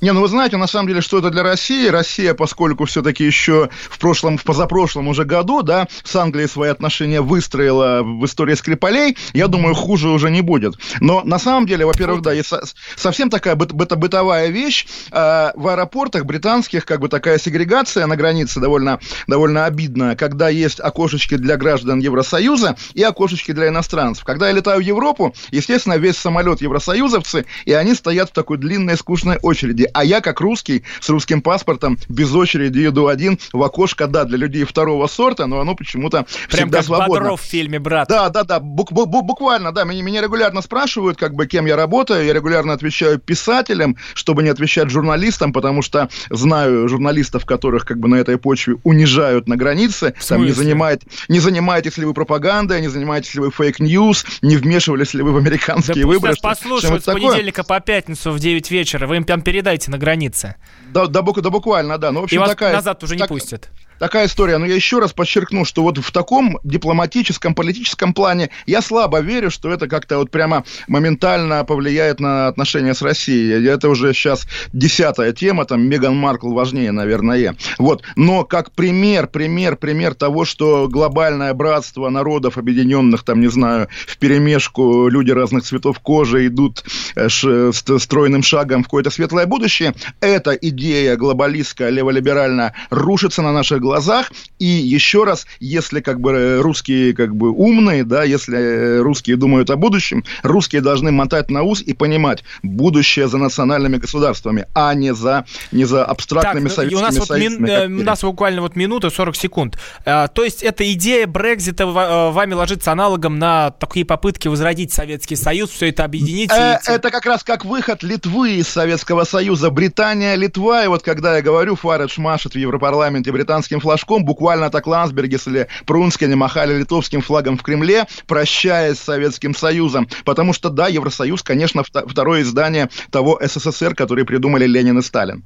Не, 0.00 0.12
ну 0.12 0.20
вы 0.20 0.28
знаете, 0.28 0.56
на 0.58 0.66
самом 0.66 0.88
деле, 0.88 1.00
что 1.00 1.18
это 1.18 1.30
для 1.30 1.42
России. 1.42 1.88
Россия, 1.88 2.34
поскольку 2.34 2.84
все-таки 2.84 3.24
еще 3.24 3.70
в 3.88 3.98
прошлом, 3.98 4.36
в 4.36 4.44
позапрошлом 4.44 5.08
уже 5.08 5.24
году, 5.24 5.62
да, 5.62 5.88
с 6.04 6.14
Англией 6.16 6.48
свои 6.48 6.68
отношения 6.68 7.22
выстроила 7.22 8.02
в 8.02 8.24
истории 8.26 8.54
Скрипалей, 8.54 9.16
я 9.32 9.48
думаю, 9.48 9.74
хуже 9.74 10.08
уже 10.08 10.30
не 10.30 10.42
будет. 10.42 10.74
Но 11.00 11.22
на 11.24 11.38
самом 11.38 11.66
деле, 11.66 11.86
во-первых, 11.86 12.20
да, 12.22 12.32
есть 12.32 12.52
совсем 12.96 13.30
такая 13.30 13.54
быт, 13.54 13.72
быт, 13.72 13.96
бытовая 13.96 14.48
вещь. 14.48 14.86
Э, 15.12 15.52
в 15.54 15.68
аэропортах 15.68 16.26
британских 16.26 16.84
как 16.84 17.00
бы 17.00 17.08
такая 17.08 17.38
сегрегация 17.38 18.06
на 18.06 18.16
границе 18.16 18.60
довольно, 18.60 19.00
довольно 19.26 19.64
обидная, 19.64 20.14
когда 20.14 20.50
есть 20.50 20.78
окошечки 20.78 21.36
для 21.36 21.56
граждан 21.56 22.00
Евросоюза 22.00 22.76
и 22.92 23.02
окошечки 23.02 23.52
для 23.52 23.68
иностранцев. 23.68 24.24
Когда 24.24 24.48
я 24.48 24.52
летаю 24.52 24.80
в 24.80 24.84
Европу, 24.84 25.34
естественно, 25.50 25.94
весь 25.94 26.16
самолет 26.16 26.60
евросоюзовцы, 26.60 27.46
и 27.64 27.72
они 27.72 27.94
стоят 27.94 28.30
в 28.30 28.32
такой 28.32 28.58
длинной 28.58 28.96
скучной 28.96 29.38
очереди 29.40 29.85
а 29.92 30.04
я, 30.04 30.20
как 30.20 30.40
русский, 30.40 30.84
с 31.00 31.08
русским 31.08 31.42
паспортом, 31.42 31.98
без 32.08 32.32
очереди 32.34 32.86
иду 32.86 33.06
один 33.06 33.38
в 33.52 33.62
окошко, 33.62 34.06
да, 34.06 34.24
для 34.24 34.38
людей 34.38 34.64
второго 34.64 35.06
сорта, 35.06 35.46
но 35.46 35.60
оно 35.60 35.74
почему-то 35.74 36.26
Прям 36.50 36.68
всегда 36.68 36.78
как 36.78 36.86
свободно. 36.86 37.20
Бодров 37.20 37.40
в 37.40 37.44
фильме 37.44 37.78
«Брат». 37.78 38.08
Да, 38.08 38.28
да, 38.28 38.44
да, 38.44 38.60
бук 38.60 38.92
бу 38.92 39.06
буквально, 39.06 39.72
да, 39.72 39.84
меня, 39.84 40.02
меня 40.02 40.22
регулярно 40.22 40.62
спрашивают, 40.62 41.18
как 41.18 41.34
бы, 41.34 41.46
кем 41.46 41.66
я 41.66 41.76
работаю, 41.76 42.24
я 42.24 42.32
регулярно 42.32 42.72
отвечаю 42.72 43.18
писателям, 43.18 43.96
чтобы 44.14 44.42
не 44.42 44.48
отвечать 44.48 44.90
журналистам, 44.90 45.52
потому 45.52 45.82
что 45.82 46.08
знаю 46.30 46.88
журналистов, 46.88 47.44
которых, 47.44 47.84
как 47.84 47.98
бы, 47.98 48.08
на 48.08 48.16
этой 48.16 48.38
почве 48.38 48.76
унижают 48.84 49.48
на 49.48 49.56
границе, 49.56 50.14
там, 50.28 50.44
не, 50.44 50.52
занимает, 50.52 51.02
не 51.28 51.40
занимаетесь 51.40 51.98
ли 51.98 52.04
вы 52.04 52.14
пропагандой, 52.14 52.80
не 52.80 52.88
занимаетесь 52.88 53.34
ли 53.34 53.40
вы 53.40 53.50
fake 53.50 53.83
news, 53.83 54.24
не 54.42 54.56
вмешивались 54.56 55.14
ли 55.14 55.22
вы 55.22 55.32
в 55.32 55.36
американские 55.36 56.04
да 56.04 56.08
выборы. 56.08 56.34
Да 56.34 56.48
послушают 56.48 57.02
с 57.02 57.06
понедельника 57.06 57.64
по 57.64 57.80
пятницу 57.80 58.30
в 58.30 58.38
9 58.38 58.70
вечера, 58.70 59.06
вы 59.06 59.16
им 59.16 59.24
там 59.24 59.42
передайте 59.42 59.75
на 59.90 59.98
границе. 59.98 60.56
Да, 60.92 61.06
да, 61.06 61.22
да 61.22 61.50
буквально, 61.50 61.98
да. 61.98 62.12
Ну, 62.12 62.20
в 62.20 62.24
общем, 62.24 62.36
И 62.36 62.38
вас 62.38 62.50
такая, 62.50 62.72
назад 62.72 63.02
уже 63.02 63.16
так, 63.16 63.30
не 63.30 63.36
пустят 63.36 63.70
такая 63.98 64.26
история. 64.26 64.58
Но 64.58 64.66
я 64.66 64.74
еще 64.74 64.98
раз 64.98 65.12
подчеркну, 65.12 65.64
что 65.64 65.82
вот 65.82 65.98
в 65.98 66.12
таком 66.12 66.58
дипломатическом, 66.64 67.54
политическом 67.54 68.14
плане 68.14 68.50
я 68.66 68.82
слабо 68.82 69.20
верю, 69.20 69.50
что 69.50 69.70
это 69.70 69.88
как-то 69.88 70.18
вот 70.18 70.30
прямо 70.30 70.64
моментально 70.88 71.64
повлияет 71.64 72.20
на 72.20 72.48
отношения 72.48 72.94
с 72.94 73.02
Россией. 73.02 73.66
Это 73.66 73.88
уже 73.88 74.12
сейчас 74.12 74.46
десятая 74.72 75.32
тема, 75.32 75.64
там 75.64 75.88
Меган 75.88 76.16
Маркл 76.16 76.52
важнее, 76.52 76.92
наверное. 76.92 77.56
Вот. 77.78 78.02
Но 78.16 78.44
как 78.44 78.70
пример, 78.72 79.26
пример, 79.26 79.76
пример 79.76 80.14
того, 80.14 80.44
что 80.44 80.88
глобальное 80.88 81.52
братство 81.54 82.08
народов 82.08 82.58
объединенных, 82.58 83.24
там, 83.24 83.40
не 83.40 83.48
знаю, 83.48 83.88
в 84.06 84.18
перемешку 84.18 85.08
люди 85.08 85.30
разных 85.30 85.64
цветов 85.64 86.00
кожи 86.00 86.46
идут 86.46 86.84
э, 87.14 87.28
ш, 87.28 87.72
стройным 87.72 88.42
шагом 88.42 88.82
в 88.82 88.86
какое-то 88.86 89.10
светлое 89.10 89.46
будущее, 89.46 89.94
эта 90.20 90.52
идея 90.52 91.16
глобалистская, 91.16 91.90
леволиберальная 91.90 92.74
рушится 92.90 93.42
на 93.42 93.52
наших 93.52 93.80
глазах. 93.86 94.32
И 94.58 94.66
еще 94.66 95.24
раз, 95.24 95.46
если 95.60 96.00
как 96.00 96.20
бы 96.20 96.58
русские 96.60 97.14
как 97.14 97.34
бы 97.34 97.50
умные, 97.50 98.04
да, 98.04 98.24
если 98.24 98.98
русские 98.98 99.36
думают 99.36 99.70
о 99.70 99.76
будущем, 99.76 100.24
русские 100.42 100.80
должны 100.82 101.12
мотать 101.12 101.50
на 101.50 101.62
ус 101.62 101.82
и 101.82 101.92
понимать, 101.94 102.42
будущее 102.62 103.28
за 103.28 103.38
национальными 103.38 103.96
государствами, 103.96 104.66
а 104.74 104.94
не 104.94 105.14
за, 105.14 105.44
не 105.72 105.84
за 105.84 106.04
абстрактными 106.04 106.68
так, 106.68 106.74
советскими 106.74 106.98
у 106.98 107.02
нас, 107.02 107.18
вот 107.18 107.38
мин, 107.38 107.64
э, 107.64 107.86
у 107.86 108.02
нас 108.02 108.22
буквально 108.22 108.62
вот 108.62 108.76
минута 108.76 109.10
40 109.10 109.36
секунд. 109.36 109.78
А, 110.04 110.28
то 110.28 110.44
есть 110.44 110.62
эта 110.62 110.90
идея 110.92 111.26
Брекзита 111.26 111.84
э, 111.84 112.30
вами 112.30 112.54
ложится 112.54 112.92
аналогом 112.92 113.38
на 113.38 113.70
такие 113.70 114.04
попытки 114.04 114.48
возродить 114.48 114.92
Советский 114.92 115.36
Союз, 115.36 115.70
все 115.70 115.90
это 115.90 116.04
объединить? 116.04 116.50
Э, 116.50 116.78
это 116.86 117.10
как 117.10 117.26
раз 117.26 117.44
как 117.44 117.64
выход 117.64 118.02
Литвы 118.02 118.56
из 118.56 118.68
Советского 118.68 119.24
Союза. 119.24 119.70
Британия, 119.70 120.34
Литва, 120.34 120.84
и 120.84 120.88
вот 120.88 121.02
когда 121.02 121.36
я 121.36 121.42
говорю, 121.42 121.76
Фарадж 121.76 122.20
машет 122.20 122.54
в 122.54 122.58
Европарламенте 122.58 123.32
британским 123.32 123.75
литовским 123.76 123.80
флажком, 123.80 124.24
буквально 124.24 124.70
так 124.70 124.86
Ландсбергес 124.86 125.46
или 125.46 125.68
Прунскин 125.86 126.36
махали 126.36 126.78
литовским 126.78 127.22
флагом 127.22 127.56
в 127.56 127.62
Кремле, 127.62 128.06
прощаясь 128.26 128.98
с 128.98 129.02
Советским 129.02 129.54
Союзом. 129.54 130.08
Потому 130.24 130.52
что, 130.52 130.70
да, 130.70 130.88
Евросоюз, 130.88 131.42
конечно, 131.42 131.82
второе 131.84 132.42
издание 132.42 132.88
того 133.10 133.38
СССР, 133.42 133.94
который 133.94 134.24
придумали 134.24 134.66
Ленин 134.66 134.98
и 134.98 135.02
Сталин. 135.02 135.44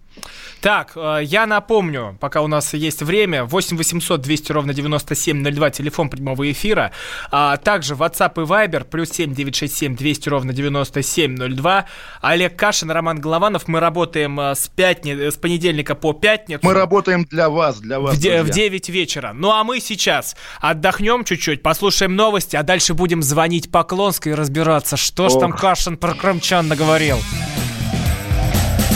Так, 0.61 0.93
э, 0.95 1.21
я 1.23 1.47
напомню, 1.47 2.17
пока 2.21 2.43
у 2.43 2.47
нас 2.47 2.75
есть 2.75 3.03
время, 3.03 3.45
8 3.45 3.77
800 3.77 4.21
200 4.21 4.53
ровно 4.53 4.75
9702, 4.75 5.71
телефон 5.71 6.11
прямого 6.11 6.51
эфира, 6.51 6.93
а 7.31 7.57
также 7.57 7.95
WhatsApp 7.95 8.33
и 8.43 8.47
Viber, 8.47 8.85
плюс 8.85 9.11
7 9.11 9.35
967 9.35 9.97
200 9.97 10.29
ровно 10.29 10.53
9702. 10.53 11.87
Олег 12.21 12.57
Кашин, 12.57 12.91
Роман 12.91 13.21
Голованов, 13.21 13.69
мы 13.69 13.81
работаем 13.81 14.39
э, 14.39 14.55
с, 14.55 14.69
пятни... 14.69 15.31
с 15.31 15.37
понедельника 15.37 15.95
по 15.95 16.13
пятницу. 16.13 16.61
Мы 16.63 16.75
работаем 16.75 17.25
для 17.25 17.49
вас, 17.49 17.81
для 17.81 17.99
вас, 17.99 18.17
В, 18.17 18.21
де... 18.21 18.43
в 18.43 18.51
9 18.51 18.89
вечера. 18.91 19.33
Ну 19.35 19.51
а 19.51 19.65
мы 19.65 19.81
сейчас 19.81 20.37
отдохнем 20.61 21.25
чуть-чуть, 21.25 21.63
послушаем 21.63 22.15
новости, 22.17 22.57
а 22.57 22.63
дальше 22.63 22.93
будем 22.93 23.23
звонить 23.23 23.71
Поклонской 23.71 24.33
и 24.33 24.35
разбираться, 24.35 24.97
что 24.97 25.31
ж 25.31 25.39
там 25.41 25.53
Кашин 25.53 25.97
про 25.97 26.15
крымчан 26.15 26.69
наговорил. 26.69 27.19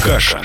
Кашин. 0.02 0.44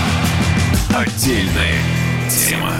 Отдельная 0.93 1.81
тема. 2.29 2.73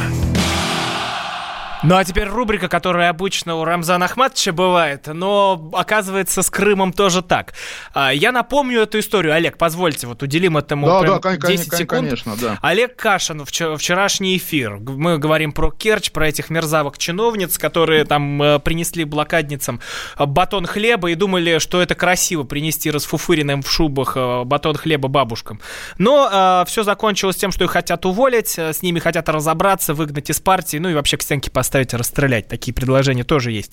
Ну 1.84 1.96
а 1.96 2.04
теперь 2.04 2.28
рубрика, 2.28 2.68
которая 2.68 3.10
обычно 3.10 3.56
у 3.56 3.64
Рамзана 3.64 4.06
Ахматовича 4.06 4.52
бывает, 4.52 5.08
но 5.08 5.72
оказывается 5.74 6.44
с 6.44 6.50
Крымом 6.52 6.94
тоже 6.94 7.24
так. 7.24 7.54
А, 7.96 8.14
я 8.14 8.32
напомню 8.32 8.82
эту 8.82 9.00
историю. 9.00 9.34
Олег, 9.34 9.58
позвольте, 9.58 10.06
вот 10.06 10.22
уделим 10.22 10.58
этому 10.58 10.86
да, 10.86 11.02
да, 11.02 11.38
10 11.38 11.42
конечно, 11.42 11.78
секунд. 11.78 12.02
Конечно, 12.02 12.36
да. 12.40 12.60
Олег 12.62 12.96
Кашин, 12.96 13.46
вчерашний 13.46 14.38
эфир. 14.38 14.78
Мы 14.78 15.18
говорим 15.18 15.54
про 15.54 15.72
Керчь, 15.72 16.12
про 16.12 16.28
этих 16.28 16.52
мерзавок 16.52 17.00
чиновниц, 17.00 17.58
которые 17.58 18.06
там 18.06 18.42
э, 18.44 18.60
принесли 18.60 19.04
блокадницам 19.04 19.80
э, 20.20 20.26
батон 20.28 20.68
хлеба 20.68 21.10
и 21.10 21.16
думали, 21.16 21.58
что 21.58 21.82
это 21.82 21.96
красиво 21.96 22.44
принести 22.44 22.92
расфуфыренным 22.92 23.64
в 23.64 23.72
шубах 23.72 24.14
э, 24.16 24.44
батон 24.44 24.76
хлеба 24.76 25.08
бабушкам. 25.08 25.60
Но 25.98 26.64
все 26.68 26.84
закончилось 26.84 27.38
тем, 27.38 27.52
что 27.52 27.64
их 27.66 27.72
хотят 27.72 28.06
уволить, 28.06 28.60
с 28.60 28.82
ними 28.82 29.00
хотят 29.00 29.30
разобраться, 29.30 29.94
выгнать 29.94 30.30
из 30.30 30.40
партии, 30.40 30.78
ну 30.78 30.90
и 30.90 30.94
вообще 30.94 31.18
к 31.18 31.22
стенке 31.22 31.50
поставить 31.50 31.71
заставить 31.72 31.94
расстрелять. 31.94 32.50
Такие 32.50 32.74
предложения 32.74 33.24
тоже 33.24 33.52
есть. 33.54 33.72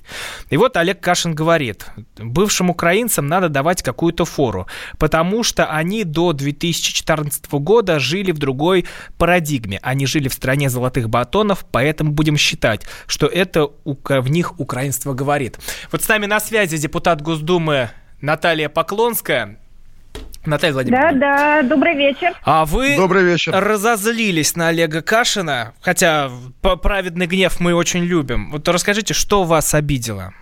И 0.51 0.57
вот 0.57 0.77
Олег 0.77 1.01
Кашин 1.01 1.35
говорит, 1.35 1.87
бывшим 2.17 2.71
украинцам 2.71 3.27
надо 3.27 3.49
давать 3.49 3.83
какую-то 3.83 4.25
фору, 4.25 4.69
потому 4.99 5.43
что 5.43 5.67
они 5.67 6.05
до 6.05 6.33
2014 6.33 7.51
года 7.51 7.99
жили 7.99 8.31
в 8.31 8.39
другой 8.39 8.87
парадигме. 9.19 9.81
Они 9.83 10.07
жили 10.07 10.29
в 10.29 10.33
стране 10.33 10.71
золотых 10.71 11.09
батонов, 11.09 11.67
поэтому 11.73 12.13
будем 12.13 12.37
считать, 12.37 12.87
что 13.09 13.27
это 13.27 13.69
в 13.85 14.31
них 14.31 14.61
украинство 14.61 15.13
говорит. 15.13 15.59
Вот 15.91 16.05
с 16.05 16.09
нами 16.09 16.27
на 16.27 16.39
связи 16.39 16.79
депутат 16.79 17.21
Госдумы 17.21 17.91
Наталья 18.21 18.69
Поклонская. 18.69 19.59
Наталья 20.47 20.73
Владимировна. 20.75 21.13
Да, 21.13 21.63
да, 21.63 21.69
добрый 21.69 21.95
вечер. 21.95 22.33
А 22.43 22.65
вы 22.65 22.97
добрый 22.97 23.25
вечер. 23.25 23.53
разозлились 23.55 24.57
на 24.57 24.69
Олега 24.69 25.03
Кашина, 25.03 25.75
хотя 25.81 26.31
праведный 26.61 27.27
гнев 27.27 27.61
мы 27.61 27.75
очень 27.75 28.05
любим. 28.05 28.51
Вот 28.51 28.69
расскажите, 28.69 29.15
что 29.15 29.45
вас 29.45 29.75
обидело? 29.75 30.33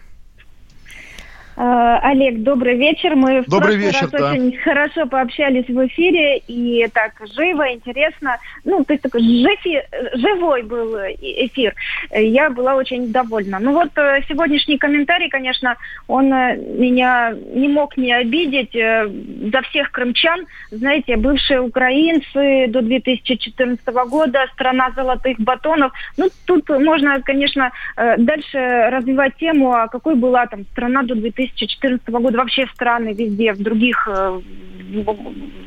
Э, 1.57 1.99
Олег, 2.03 2.43
добрый 2.43 2.77
вечер. 2.77 3.17
Мы 3.17 3.41
в 3.41 3.49
добрый 3.49 3.79
прошлый 3.79 3.87
вечер, 3.87 4.03
раз 4.03 4.11
да. 4.11 4.31
очень 4.33 4.57
хорошо 4.59 5.07
пообщались 5.07 5.67
в 5.67 5.87
эфире 5.87 6.39
и 6.47 6.87
так 6.93 7.13
живо, 7.35 7.73
интересно. 7.73 8.37
Ну, 8.65 8.85
то 8.85 8.93
есть 8.93 9.03
такой 9.03 9.23
жифи, 9.23 9.83
живой 10.15 10.63
был 10.63 10.97
эфир. 11.19 11.75
Я 12.11 12.51
была 12.51 12.75
очень 12.75 13.11
довольна. 13.11 13.59
Ну 13.59 13.73
вот 13.73 13.89
э, 13.97 14.21
сегодняшний 14.29 14.77
комментарий, 14.77 15.31
конечно, 15.31 15.77
он 16.09 16.31
э, 16.31 16.57
меня 16.57 17.35
не 17.55 17.69
мог 17.69 17.97
не 17.97 18.13
обидеть 18.13 18.73
за 18.75 19.63
всех 19.71 19.91
крымчан. 19.93 20.47
Знаете, 20.71 21.17
бывшие 21.17 21.63
украинцы 21.63 22.67
до 22.69 22.83
2014 22.83 23.87
года, 24.09 24.47
страна 24.53 24.91
золотых 24.95 25.41
батонов. 25.41 25.93
Ну, 26.19 26.29
тут 26.45 26.69
можно, 26.69 27.23
конечно, 27.23 27.73
дальше 27.97 28.59
развивать 28.91 29.37
тему, 29.37 29.73
а 29.73 29.89
какой 29.89 30.17
была 30.17 30.47
там 30.47 30.65
страна 30.73 31.03
до 31.03 31.15
2014 31.15 31.46
2014 31.55 32.09
года 32.09 32.39
вообще 32.39 32.67
страны 32.75 33.13
везде, 33.13 33.53
в 33.53 33.63
других 33.63 34.09
э, 34.11 34.41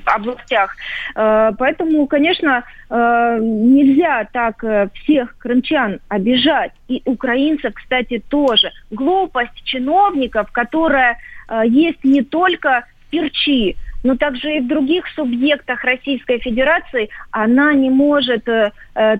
областях. 0.06 0.76
Э, 1.16 1.52
поэтому, 1.58 2.08
конечно, 2.08 2.64
э, 2.90 3.38
нельзя 3.42 4.28
так 4.32 4.64
всех 4.96 5.38
крымчан 5.38 6.00
обижать. 6.08 6.72
И 6.88 7.02
украинцев, 7.06 7.74
кстати, 7.74 8.22
тоже. 8.30 8.72
Глупость 8.92 9.64
чиновников, 9.64 10.52
которая 10.52 11.18
есть 11.66 12.04
не 12.04 12.22
только 12.22 12.86
в 13.08 13.10
Перчи, 13.10 13.76
но 14.04 14.16
также 14.16 14.58
и 14.58 14.60
в 14.60 14.68
других 14.68 15.08
субъектах 15.16 15.84
Российской 15.84 16.40
Федерации 16.40 17.10
она 17.32 17.74
не 17.74 17.90
может 17.90 18.48
э, 18.48 18.72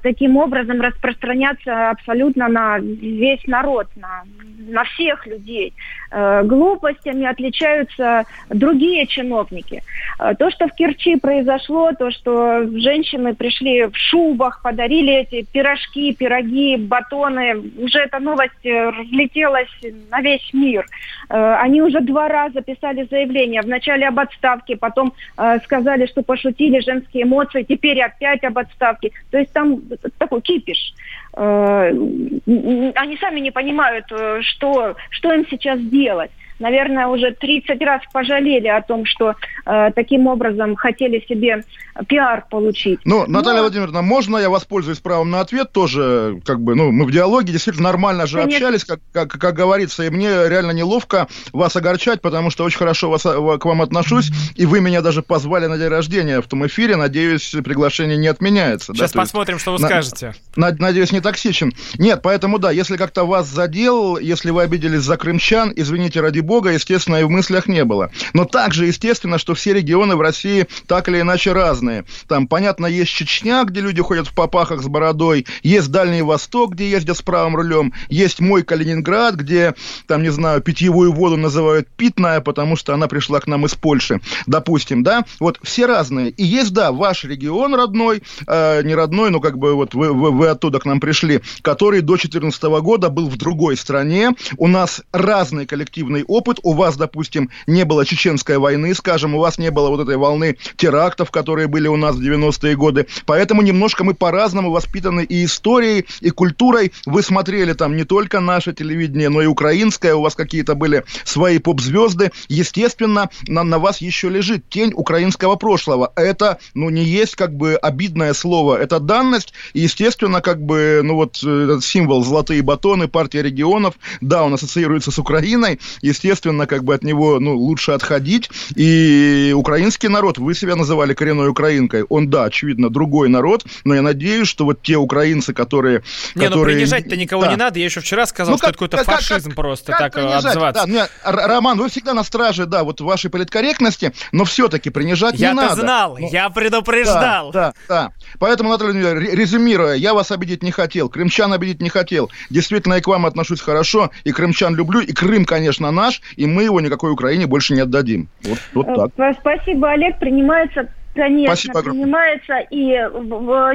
таким 0.02 0.38
образом 0.38 0.82
распространяться 0.82 1.90
абсолютно 1.90 2.48
на 2.48 2.80
весь 2.80 3.46
народ, 3.48 3.88
на, 3.96 4.24
на 4.68 4.84
всех 4.86 5.26
людей. 5.28 5.74
Э, 6.12 6.44
глупостями 6.44 7.26
отличаются 7.26 8.24
другие 8.50 9.06
чиновники. 9.08 9.84
Э, 10.20 10.34
то, 10.36 10.50
что 10.50 10.68
в 10.68 10.76
Керчи 10.76 11.18
произошло, 11.18 11.92
то, 11.98 12.12
что 12.12 12.68
женщины 12.78 13.36
пришли 13.36 13.86
в 13.86 13.96
шубах, 13.96 14.62
подарили 14.64 15.14
эти 15.14 15.46
пирожки, 15.52 16.14
пироги, 16.14 16.78
батоны, 16.78 17.58
уже 17.78 18.00
эта 18.00 18.20
новость 18.20 18.66
э, 18.66 18.90
разлетелась 18.90 19.70
на 20.10 20.22
весь 20.22 20.50
мир. 20.54 20.86
Э, 21.30 21.56
они 21.62 21.82
уже 21.82 22.02
два 22.02 22.28
раза 22.28 22.62
писали 22.62 23.08
заявление. 23.10 23.62
Вначале 23.62 24.08
об 24.08 24.20
отставке, 24.20 24.69
потом 24.76 25.14
э, 25.38 25.60
сказали, 25.64 26.06
что 26.06 26.24
пошутили 26.24 26.80
женские 26.80 27.24
эмоции, 27.24 27.64
теперь 27.64 28.02
опять 28.02 28.44
об 28.44 28.58
отставке. 28.58 29.12
То 29.32 29.38
есть 29.38 29.52
там 29.52 29.82
такой 30.18 30.42
кипиш. 30.42 30.94
Э, 31.36 31.90
они 31.90 33.18
сами 33.20 33.40
не 33.40 33.52
понимают, 33.52 34.06
э, 34.12 34.42
что, 34.42 34.96
что 35.10 35.34
им 35.34 35.46
сейчас 35.50 35.80
делать 35.80 36.32
наверное, 36.60 37.08
уже 37.08 37.32
30 37.32 37.82
раз 37.82 38.02
пожалели 38.12 38.68
о 38.68 38.82
том, 38.82 39.06
что 39.06 39.36
э, 39.66 39.92
таким 39.96 40.28
образом 40.28 40.76
хотели 40.76 41.24
себе 41.28 41.64
пиар 42.08 42.46
получить. 42.50 43.00
Ну, 43.06 43.26
Наталья 43.28 43.58
Но... 43.58 43.64
Владимировна, 43.64 44.02
можно 44.02 44.38
я 44.38 44.50
воспользуюсь 44.50 45.00
правом 45.00 45.30
на 45.32 45.42
ответ 45.42 45.72
тоже? 45.72 46.40
Как 46.46 46.62
бы, 46.62 46.76
ну, 46.76 46.92
мы 46.92 47.06
в 47.06 47.12
диалоге 47.12 47.52
действительно 47.52 47.90
нормально 47.90 48.28
же 48.28 48.38
Конечно. 48.38 48.68
общались, 48.68 48.86
как, 48.86 49.00
как, 49.12 49.30
как 49.30 49.56
говорится, 49.56 50.04
и 50.04 50.10
мне 50.10 50.30
реально 50.48 50.72
неловко 50.72 51.28
вас 51.52 51.76
огорчать, 51.76 52.22
потому 52.22 52.50
что 52.50 52.64
очень 52.64 52.78
хорошо 52.78 53.10
вас, 53.10 53.24
к 53.24 53.66
вам 53.66 53.82
отношусь, 53.82 54.32
и 54.56 54.66
вы 54.66 54.82
меня 54.82 55.02
даже 55.02 55.22
позвали 55.22 55.66
на 55.68 55.78
день 55.78 55.88
рождения 55.88 56.42
в 56.42 56.48
том 56.48 56.66
эфире, 56.68 56.96
надеюсь, 56.96 57.56
приглашение 57.64 58.18
не 58.18 58.28
отменяется. 58.28 58.94
Сейчас 58.94 59.12
да? 59.12 59.22
посмотрим, 59.22 59.56
есть, 59.56 59.64
что 59.64 59.74
вы 59.74 59.80
на, 59.80 59.88
скажете. 59.88 60.34
На, 60.56 60.72
надеюсь, 60.72 61.12
не 61.12 61.22
токсичен. 61.22 61.74
Нет, 61.98 62.22
поэтому 62.24 62.60
да, 62.60 62.72
если 62.72 62.98
как-то 62.98 63.26
вас 63.26 63.48
задел, 63.48 64.18
если 64.18 64.52
вы 64.52 64.64
обиделись 64.64 65.02
за 65.02 65.18
крымчан, 65.18 65.74
извините, 65.76 66.22
ради 66.22 66.40
бога, 66.50 66.72
естественно, 66.72 67.18
и 67.18 67.24
в 67.24 67.30
мыслях 67.30 67.68
не 67.68 67.86
было. 67.86 68.10
Но 68.34 68.46
также, 68.46 68.88
естественно, 68.88 69.38
что 69.38 69.54
все 69.54 69.74
регионы 69.74 70.16
в 70.16 70.22
России 70.22 70.68
так 70.88 71.08
или 71.08 71.22
иначе 71.22 71.54
разные. 71.54 72.06
Там, 72.28 72.48
понятно, 72.48 72.88
есть 72.88 73.12
Чечня, 73.12 73.64
где 73.64 73.82
люди 73.82 74.02
ходят 74.02 74.28
в 74.28 74.34
попахах 74.34 74.82
с 74.82 74.88
бородой, 74.88 75.46
есть 75.62 75.92
Дальний 75.92 76.24
Восток, 76.24 76.74
где 76.74 76.90
ездят 76.90 77.18
с 77.18 77.22
правым 77.22 77.56
рулем, 77.56 77.94
есть 78.10 78.40
мой 78.40 78.64
Калининград, 78.64 79.36
где, 79.36 79.76
там, 80.08 80.24
не 80.24 80.30
знаю, 80.30 80.62
питьевую 80.62 81.14
воду 81.14 81.38
называют 81.38 81.88
питная, 81.96 82.42
потому 82.42 82.76
что 82.76 82.94
она 82.96 83.08
пришла 83.08 83.40
к 83.40 83.48
нам 83.48 83.66
из 83.68 83.76
Польши, 83.76 84.20
допустим, 84.48 85.04
да, 85.04 85.24
вот 85.40 85.60
все 85.62 85.86
разные. 85.86 86.32
И 86.32 86.44
есть, 86.44 86.74
да, 86.74 86.92
ваш 86.92 87.26
регион 87.26 87.76
родной, 87.76 88.24
э, 88.48 88.82
не 88.84 88.96
родной, 88.96 89.30
но 89.30 89.40
как 89.40 89.60
бы 89.60 89.76
вот 89.76 89.94
вы, 89.94 90.12
вы, 90.12 90.32
вы 90.32 90.48
оттуда 90.48 90.80
к 90.80 90.86
нам 90.86 91.00
пришли, 91.00 91.42
который 91.62 92.02
до 92.02 92.14
2014 92.14 92.64
года 92.82 93.10
был 93.10 93.30
в 93.30 93.38
другой 93.38 93.78
стране. 93.78 94.32
У 94.58 94.68
нас 94.68 95.02
разный 95.12 95.68
коллективный 95.68 96.24
опыт. 96.24 96.39
У 96.64 96.74
вас, 96.74 96.98
допустим, 96.98 97.50
не 97.68 97.86
было 97.86 98.06
чеченской 98.06 98.58
войны, 98.58 98.94
скажем, 98.94 99.36
у 99.36 99.40
вас 99.40 99.58
не 99.58 99.72
было 99.72 99.90
вот 99.90 100.00
этой 100.02 100.18
волны 100.18 100.58
терактов, 100.78 101.32
которые 101.32 101.68
были 101.68 101.88
у 101.88 101.98
нас 101.98 102.16
в 102.16 102.22
90-е 102.22 102.76
годы. 102.76 103.08
Поэтому 103.26 103.62
немножко 103.62 104.04
мы 104.04 104.14
по-разному 104.14 104.72
воспитаны 104.72 105.24
и 105.24 105.46
историей, 105.46 106.06
и 106.22 106.30
культурой. 106.30 106.92
Вы 107.06 107.22
смотрели 107.22 107.74
там 107.74 107.96
не 107.96 108.04
только 108.04 108.40
наше 108.40 108.74
телевидение, 108.74 109.30
но 109.30 109.42
и 109.42 109.46
украинское. 109.46 110.16
У 110.16 110.22
вас 110.22 110.36
какие-то 110.36 110.76
были 110.76 111.04
свои 111.24 111.60
поп-звезды. 111.60 112.32
Естественно, 112.48 113.30
на, 113.48 113.64
на 113.64 113.80
вас 113.80 114.00
еще 114.00 114.30
лежит 114.30 114.70
тень 114.70 114.94
украинского 114.96 115.56
прошлого. 115.56 116.12
Это, 116.16 116.60
ну, 116.74 116.90
не 116.90 117.04
есть 117.04 117.36
как 117.36 117.56
бы 117.56 117.76
обидное 117.76 118.34
слово. 118.34 118.78
Это 118.78 119.00
данность. 119.00 119.54
И, 119.74 119.82
естественно, 119.82 120.42
как 120.42 120.62
бы, 120.62 121.02
ну 121.04 121.16
вот, 121.16 121.40
э, 121.44 121.64
этот 121.66 121.84
символ 121.84 122.24
«золотые 122.24 122.62
батоны», 122.62 123.08
партия 123.08 123.42
регионов, 123.42 123.96
да, 124.22 124.44
он 124.44 124.54
ассоциируется 124.54 125.12
с 125.12 125.20
Украиной. 125.20 125.80
Естественно, 126.02 126.29
как 126.68 126.84
бы 126.84 126.94
от 126.94 127.04
него, 127.04 127.40
ну, 127.40 127.56
лучше 127.56 127.92
отходить. 127.92 128.50
И 128.76 129.54
украинский 129.56 130.10
народ, 130.10 130.38
вы 130.38 130.56
себя 130.56 130.76
называли 130.76 131.14
коренной 131.14 131.50
украинкой. 131.50 132.04
Он, 132.04 132.30
да, 132.30 132.46
очевидно, 132.46 132.90
другой 132.90 133.30
народ. 133.30 133.66
Но 133.84 133.96
я 133.96 134.02
надеюсь, 134.02 134.48
что 134.48 134.66
вот 134.66 134.82
те 134.82 134.96
украинцы, 134.96 135.54
которые... 135.54 136.04
Не, 136.36 136.44
ну, 136.44 136.48
которые... 136.48 136.76
ну 136.76 136.82
принижать-то 136.82 137.16
никого 137.16 137.44
да. 137.44 137.52
не 137.52 137.56
надо. 137.56 137.80
Я 137.80 137.86
еще 137.86 138.02
вчера 138.02 138.26
сказал, 138.26 138.54
ну, 138.54 138.58
что 138.58 138.68
как, 138.68 138.76
это 138.76 138.98
какой-то 138.98 139.12
фашизм 139.12 139.50
как, 139.50 139.56
просто 139.56 139.92
как 139.92 140.14
так 140.14 140.46
отзываться. 140.46 140.86
Да, 140.88 141.10
Роман, 141.24 141.78
вы 141.78 141.90
всегда 141.90 142.14
на 142.14 142.24
страже, 142.24 142.66
да, 142.66 142.84
вот 142.84 143.02
вашей 143.02 143.30
политкорректности, 143.30 144.14
но 144.32 144.46
все-таки 144.46 144.90
принижать 144.90 145.36
я 145.36 145.50
не 145.50 145.56
надо. 145.56 145.70
Я-то 145.70 145.82
знал, 145.82 146.18
но... 146.20 146.28
я 146.28 146.50
предупреждал. 146.50 147.52
Да, 147.52 147.74
да, 147.88 148.10
да. 148.10 148.12
Поэтому, 148.40 148.70
Наталья 148.70 149.14
резюмируя, 149.14 149.96
я 149.96 150.14
вас 150.14 150.32
обидеть 150.32 150.64
не 150.64 150.72
хотел, 150.72 151.10
крымчан 151.10 151.54
обидеть 151.54 151.82
не 151.82 151.90
хотел. 151.90 152.32
Действительно, 152.50 152.96
я 152.96 153.02
к 153.02 153.08
вам 153.08 153.26
отношусь 153.26 153.62
хорошо, 153.62 154.12
и 154.24 154.32
крымчан 154.32 154.76
люблю, 154.76 155.02
и 155.02 155.14
Крым, 155.20 155.44
конечно, 155.44 155.92
наш, 155.92 156.09
и 156.36 156.46
мы 156.46 156.64
его 156.64 156.82
никакой 156.82 157.12
Украине 157.12 157.48
больше 157.48 157.74
не 157.74 157.82
отдадим. 157.82 158.28
Вот, 158.44 158.60
вот 158.74 158.88
э, 158.88 158.96
так. 158.96 159.38
Спасибо, 159.40 159.92
Олег. 159.92 160.20
Принимается 160.20 160.90
Конечно, 161.16 161.56
Спасибо 161.56 161.84
принимается. 161.84 162.60
И 162.70 162.86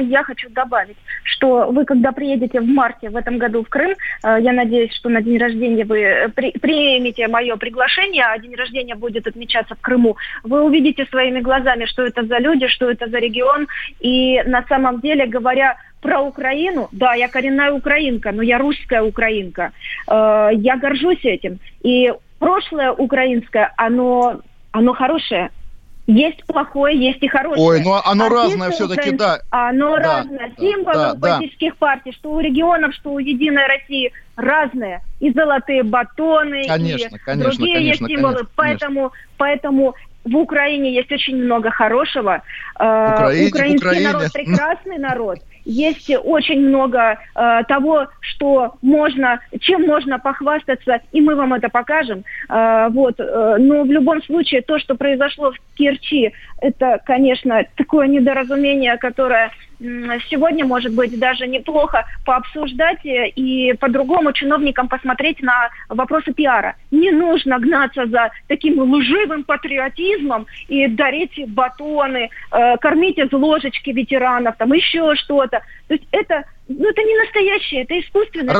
я 0.09 0.23
хочу 0.23 0.49
добавить, 0.49 0.97
что 1.23 1.69
вы, 1.71 1.85
когда 1.85 2.11
приедете 2.11 2.61
в 2.61 2.65
марте 2.65 3.09
в 3.09 3.15
этом 3.15 3.37
году 3.37 3.63
в 3.63 3.69
Крым, 3.69 3.91
э, 4.23 4.37
я 4.41 4.53
надеюсь, 4.53 4.93
что 4.93 5.09
на 5.09 5.21
день 5.21 5.37
рождения 5.37 5.85
вы 5.85 6.01
э, 6.01 6.29
при, 6.29 6.51
примете 6.51 7.27
мое 7.27 7.55
приглашение, 7.57 8.23
а 8.23 8.39
день 8.39 8.55
рождения 8.55 8.95
будет 8.95 9.27
отмечаться 9.27 9.75
в 9.75 9.81
Крыму, 9.81 10.17
вы 10.43 10.63
увидите 10.63 11.05
своими 11.05 11.41
глазами, 11.41 11.85
что 11.85 12.03
это 12.03 12.25
за 12.25 12.37
люди, 12.39 12.67
что 12.67 12.89
это 12.89 13.07
за 13.09 13.17
регион. 13.19 13.67
И 13.99 14.41
на 14.45 14.63
самом 14.67 15.01
деле, 15.01 15.25
говоря 15.27 15.77
про 16.01 16.21
Украину, 16.21 16.87
да, 16.91 17.15
я 17.15 17.27
коренная 17.27 17.71
украинка, 17.71 18.31
но 18.31 18.43
я 18.43 18.59
русская 18.59 19.01
украинка. 19.01 19.71
Я 20.07 20.77
горжусь 20.77 21.23
этим. 21.23 21.57
И 21.81 22.13
прошлое 22.39 22.91
украинское, 22.91 23.73
оно, 23.77 24.41
оно 24.71 24.93
хорошее. 24.93 25.51
Есть 26.07 26.45
плохое, 26.45 26.95
есть 26.95 27.23
и 27.23 27.27
хорошее. 27.27 27.65
Ой, 27.65 27.81
ну 27.81 27.95
оно 28.05 28.27
а 28.27 28.29
разное 28.29 28.69
все-таки, 28.69 29.11
да. 29.11 29.39
Оно 29.49 29.97
да, 29.97 30.17
разное. 30.17 30.51
Да, 30.55 30.61
Символы 30.61 30.93
да, 30.93 31.15
политических 31.15 31.71
да. 31.71 31.77
партий, 31.79 32.11
что 32.11 32.31
у 32.31 32.39
регионов, 32.39 32.93
что 32.93 33.13
у 33.13 33.19
Единой 33.19 33.65
России, 33.65 34.11
разные. 34.35 35.01
И 35.19 35.31
золотые 35.31 35.81
батоны, 35.81 36.67
конечно, 36.67 37.15
и 37.15 37.19
конечно, 37.19 37.51
другие 37.51 37.75
конечно, 37.75 38.05
есть 38.05 38.15
символы. 38.15 38.33
Конечно, 38.35 38.51
поэтому, 38.55 38.99
конечно. 39.09 39.27
поэтому 39.37 39.95
в 40.25 40.37
Украине 40.37 40.93
есть 40.93 41.11
очень 41.11 41.37
много 41.37 41.71
хорошего. 41.71 42.43
Э, 42.79 43.13
Украине, 43.13 43.47
Украинский 43.47 43.87
Украине. 43.87 44.11
народ 44.11 44.33
прекрасный 44.33 44.97
народ. 44.99 45.39
Есть 45.65 46.11
очень 46.23 46.67
много 46.67 47.17
э, 47.35 47.63
того, 47.67 48.07
что 48.19 48.75
можно, 48.83 49.39
чем 49.59 49.83
можно 49.83 50.19
похвастаться, 50.19 51.01
и 51.11 51.21
мы 51.21 51.35
вам 51.35 51.53
это 51.53 51.69
покажем. 51.69 52.23
Э, 52.49 52.87
вот. 52.89 53.19
Э, 53.19 53.57
но 53.57 53.83
в 53.83 53.91
любом 53.91 54.21
случае 54.23 54.61
то, 54.61 54.77
что 54.77 54.95
произошло 54.95 55.51
в 55.51 55.77
Керчи, 55.77 56.33
это, 56.61 57.01
конечно, 57.03 57.63
такое 57.75 58.07
недоразумение, 58.07 58.97
которое 58.97 59.51
сегодня, 59.79 60.65
может 60.65 60.93
быть, 60.93 61.17
даже 61.19 61.47
неплохо 61.47 62.05
пообсуждать 62.25 62.99
и 63.03 63.73
по-другому 63.79 64.33
чиновникам 64.33 64.87
посмотреть 64.87 65.41
на 65.41 65.69
вопросы 65.89 66.33
пиара. 66.33 66.75
Не 66.91 67.11
нужно 67.11 67.59
гнаться 67.59 68.05
за 68.07 68.31
таким 68.47 68.79
лживым 68.79 69.43
патриотизмом 69.43 70.47
и 70.67 70.87
дарить 70.87 71.39
батоны, 71.47 72.29
э, 72.51 72.77
кормить 72.77 73.17
из 73.17 73.31
ложечки 73.31 73.89
ветеранов, 73.91 74.55
там 74.57 74.73
еще 74.73 75.15
что-то. 75.15 75.61
То 75.87 75.93
есть 75.93 76.07
это 76.11 76.43
ну, 76.67 76.89
это 76.89 77.01
не 77.03 77.15
настоящее, 77.15 77.83
это 77.83 77.99
искусственно. 77.99 78.51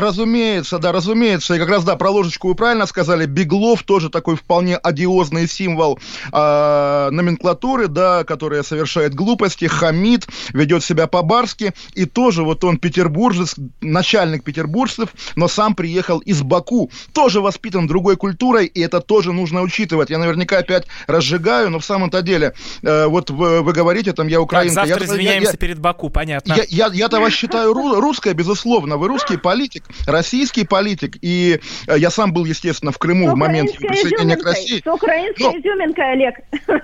разумеется, 0.00 0.78
да, 0.78 0.92
разумеется. 0.92 1.54
И 1.54 1.58
как 1.58 1.68
раз, 1.68 1.82
да, 1.82 1.96
про 1.96 2.10
ложечку 2.10 2.46
вы 2.46 2.54
правильно 2.54 2.86
сказали. 2.86 3.26
Беглов 3.26 3.82
тоже 3.82 4.10
такой 4.10 4.36
вполне 4.36 4.76
одиозный 4.76 5.48
символ 5.48 5.98
э, 6.32 7.08
номенклатуры, 7.10 7.88
да, 7.88 8.22
которая 8.22 8.62
совершает 8.62 9.12
глупости, 9.12 9.64
хамит, 9.64 10.28
ведет 10.52 10.84
себя 10.84 11.08
по-барски. 11.08 11.72
И 11.94 12.04
тоже 12.04 12.44
вот 12.44 12.62
он 12.62 12.78
петербуржец, 12.78 13.56
начальник 13.80 14.44
петербуржцев, 14.44 15.08
но 15.34 15.48
сам 15.48 15.74
приехал 15.74 16.20
из 16.20 16.42
Баку. 16.42 16.92
Тоже 17.12 17.40
воспитан 17.40 17.88
другой 17.88 18.16
культурой, 18.16 18.66
и 18.66 18.80
это 18.82 19.00
тоже 19.00 19.32
нужно 19.32 19.62
учитывать. 19.62 20.10
Я 20.10 20.18
наверняка 20.18 20.58
опять 20.58 20.86
разжигаю, 21.08 21.70
но 21.70 21.80
в 21.80 21.84
самом-то 21.84 22.22
деле, 22.22 22.54
э, 22.82 23.06
вот 23.06 23.30
вы, 23.30 23.62
вы 23.62 23.72
говорите, 23.72 24.12
там, 24.12 24.28
я 24.28 24.40
украинка. 24.40 24.76
Так, 24.76 24.86
завтра 24.86 25.06
я, 25.06 25.12
извиняемся 25.12 25.52
я, 25.52 25.58
перед 25.58 25.80
Баку, 25.80 26.08
понятно 26.08 26.35
понятно. 26.40 26.64
Я, 26.68 26.86
я, 26.86 26.92
я-то 26.92 27.20
вас 27.20 27.32
считаю 27.32 27.72
русская, 27.72 28.34
безусловно. 28.34 28.96
Вы 28.96 29.08
русский 29.08 29.36
политик, 29.36 29.84
российский 30.06 30.64
политик. 30.64 31.16
И 31.22 31.60
э, 31.86 31.98
я 31.98 32.10
сам 32.10 32.32
был, 32.32 32.44
естественно, 32.44 32.92
в 32.92 32.98
Крыму 32.98 33.30
в 33.30 33.36
момент 33.36 33.76
присоединения 33.76 34.36
к 34.36 34.44
России. 34.44 34.82
С 34.84 34.86
украинской 34.86 35.42
Но, 35.42 35.58
изюминкой, 35.58 36.12
Олег. 36.12 36.34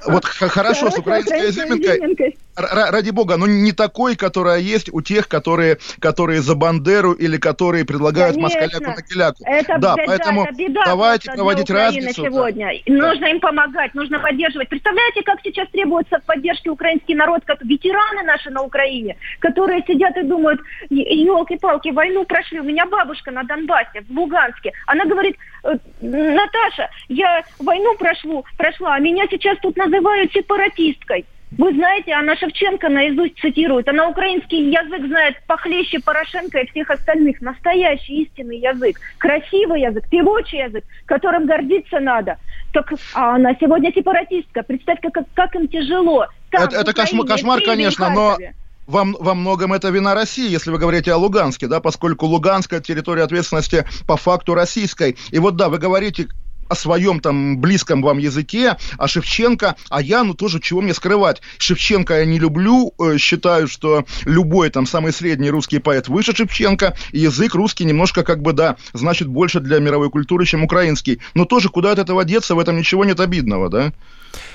Вот 0.06 0.24
хорошо, 0.24 0.90
с 0.90 0.98
украинской 0.98 1.50
изюминкой. 1.50 2.36
Ради 2.54 3.10
бога, 3.10 3.38
но 3.38 3.46
не 3.46 3.72
такой, 3.72 4.14
которая 4.14 4.58
есть 4.58 4.92
у 4.92 5.00
тех, 5.00 5.26
которые, 5.26 5.78
которые 6.00 6.42
за 6.42 6.54
Бандеру 6.54 7.12
или 7.12 7.38
которые 7.38 7.86
предлагают 7.86 8.36
москаляку 8.36 8.84
на 8.84 9.02
киляку. 9.02 9.42
Это 9.46 9.78
да, 9.78 9.94
беда, 9.94 10.04
поэтому 10.06 10.44
это 10.44 10.54
беда 10.54 10.82
давайте 10.84 11.32
проводить 11.32 11.70
разницу. 11.70 12.24
сегодня. 12.24 12.72
Да. 12.86 12.92
Нужно 12.92 13.26
им 13.26 13.40
помогать, 13.40 13.94
нужно 13.94 14.18
поддерживать. 14.18 14.68
Представляете, 14.68 15.22
как 15.22 15.38
сейчас 15.42 15.66
требуется 15.70 16.20
поддержки 16.26 16.68
украинский 16.68 17.14
народ, 17.14 17.42
как 17.46 17.62
ветераны 17.62 18.22
наши 18.24 18.50
на 18.50 18.62
Украине, 18.62 19.16
которые 19.42 19.82
сидят 19.86 20.16
и 20.16 20.22
думают, 20.22 20.60
елки-палки, 20.88 21.90
войну 21.90 22.24
прошли, 22.24 22.60
у 22.60 22.64
меня 22.64 22.86
бабушка 22.86 23.32
на 23.32 23.42
Донбассе, 23.42 24.02
в 24.08 24.16
Луганске. 24.16 24.72
Она 24.86 25.04
говорит, 25.04 25.36
«Э, 25.64 25.74
Наташа, 26.00 26.88
я 27.08 27.42
войну 27.58 27.96
прошлу, 27.96 28.44
прошла, 28.56 28.94
а 28.94 29.00
меня 29.00 29.24
сейчас 29.28 29.58
тут 29.58 29.76
называют 29.76 30.32
сепаратисткой. 30.32 31.26
Вы 31.58 31.74
знаете, 31.74 32.14
она 32.14 32.34
Шевченко 32.36 32.88
наизусть 32.88 33.38
цитирует. 33.38 33.86
Она 33.86 34.08
украинский 34.08 34.70
язык 34.70 35.06
знает 35.06 35.36
похлеще 35.46 35.98
Порошенко 35.98 36.60
и 36.60 36.70
всех 36.70 36.88
остальных. 36.88 37.42
Настоящий 37.42 38.22
истинный 38.22 38.56
язык. 38.56 38.98
Красивый 39.18 39.82
язык, 39.82 40.08
певучий 40.08 40.60
язык, 40.64 40.82
которым 41.04 41.44
гордиться 41.44 42.00
надо. 42.00 42.38
Так, 42.72 42.90
а 43.12 43.34
она 43.34 43.54
сегодня 43.60 43.92
сепаратистка. 43.92 44.62
Представьте, 44.62 45.10
как, 45.10 45.26
как 45.34 45.54
им 45.54 45.68
тяжело. 45.68 46.26
Там, 46.50 46.64
это 46.64 46.76
это 46.76 46.94
кошмар, 46.94 47.26
кошмар 47.26 47.60
конечно, 47.60 48.08
но 48.08 48.38
во, 48.86 49.04
во 49.04 49.34
многом 49.34 49.72
это 49.72 49.88
вина 49.90 50.14
России, 50.14 50.50
если 50.50 50.70
вы 50.70 50.78
говорите 50.78 51.12
о 51.12 51.16
Луганске, 51.16 51.66
да, 51.66 51.80
поскольку 51.80 52.26
Луганская 52.26 52.80
территория 52.80 53.24
ответственности 53.24 53.84
по 54.06 54.16
факту 54.16 54.54
российской. 54.54 55.16
И 55.30 55.38
вот 55.38 55.56
да, 55.56 55.68
вы 55.68 55.78
говорите 55.78 56.28
о 56.68 56.74
своем 56.74 57.20
там 57.20 57.58
близком 57.58 58.00
вам 58.00 58.16
языке, 58.18 58.76
а 58.96 59.06
Шевченко, 59.06 59.76
а 59.90 60.00
я, 60.00 60.24
ну 60.24 60.32
тоже 60.32 60.58
чего 60.58 60.80
мне 60.80 60.94
скрывать. 60.94 61.42
Шевченко 61.58 62.18
я 62.18 62.24
не 62.24 62.38
люблю, 62.38 62.94
э, 62.98 63.18
считаю, 63.18 63.68
что 63.68 64.06
любой 64.24 64.70
там 64.70 64.86
самый 64.86 65.12
средний 65.12 65.50
русский 65.50 65.80
поэт 65.80 66.08
выше 66.08 66.34
Шевченко, 66.34 66.96
и 67.12 67.20
язык 67.20 67.54
русский 67.54 67.84
немножко 67.84 68.24
как 68.24 68.40
бы, 68.40 68.54
да, 68.54 68.76
значит 68.94 69.28
больше 69.28 69.60
для 69.60 69.80
мировой 69.80 70.10
культуры, 70.10 70.46
чем 70.46 70.64
украинский. 70.64 71.20
Но 71.34 71.44
тоже 71.44 71.68
куда 71.68 71.92
от 71.92 71.98
этого 71.98 72.24
деться, 72.24 72.54
в 72.54 72.58
этом 72.58 72.78
ничего 72.78 73.04
нет 73.04 73.20
обидного, 73.20 73.68
да? 73.68 73.92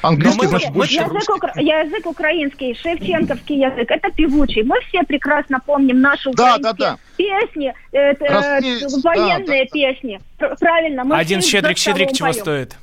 Английский, 0.01 0.41
мы, 0.41 0.47
значит, 0.47 0.71
больше 0.71 0.95
язык, 0.95 1.13
русский. 1.13 1.63
язык 1.63 2.05
украинский, 2.05 2.75
шевченковский 2.75 3.59
язык, 3.59 3.89
это 3.89 4.11
певучий. 4.11 4.63
Мы 4.63 4.79
все 4.89 5.03
прекрасно 5.03 5.59
помним 5.65 6.01
наши 6.01 6.31
да, 6.31 6.55
украинские 6.55 6.73
да, 6.73 6.73
да. 6.73 6.97
песни, 7.17 7.73
это, 7.91 8.25
военные 9.03 9.65
да, 9.65 9.69
да, 9.69 9.71
песни. 9.71 10.21
правильно. 10.59 11.03
Мы 11.03 11.17
Один 11.17 11.41
щедрик-щедрик 11.41 12.11
чего 12.13 12.29
поем. 12.29 12.41
стоит? 12.41 12.75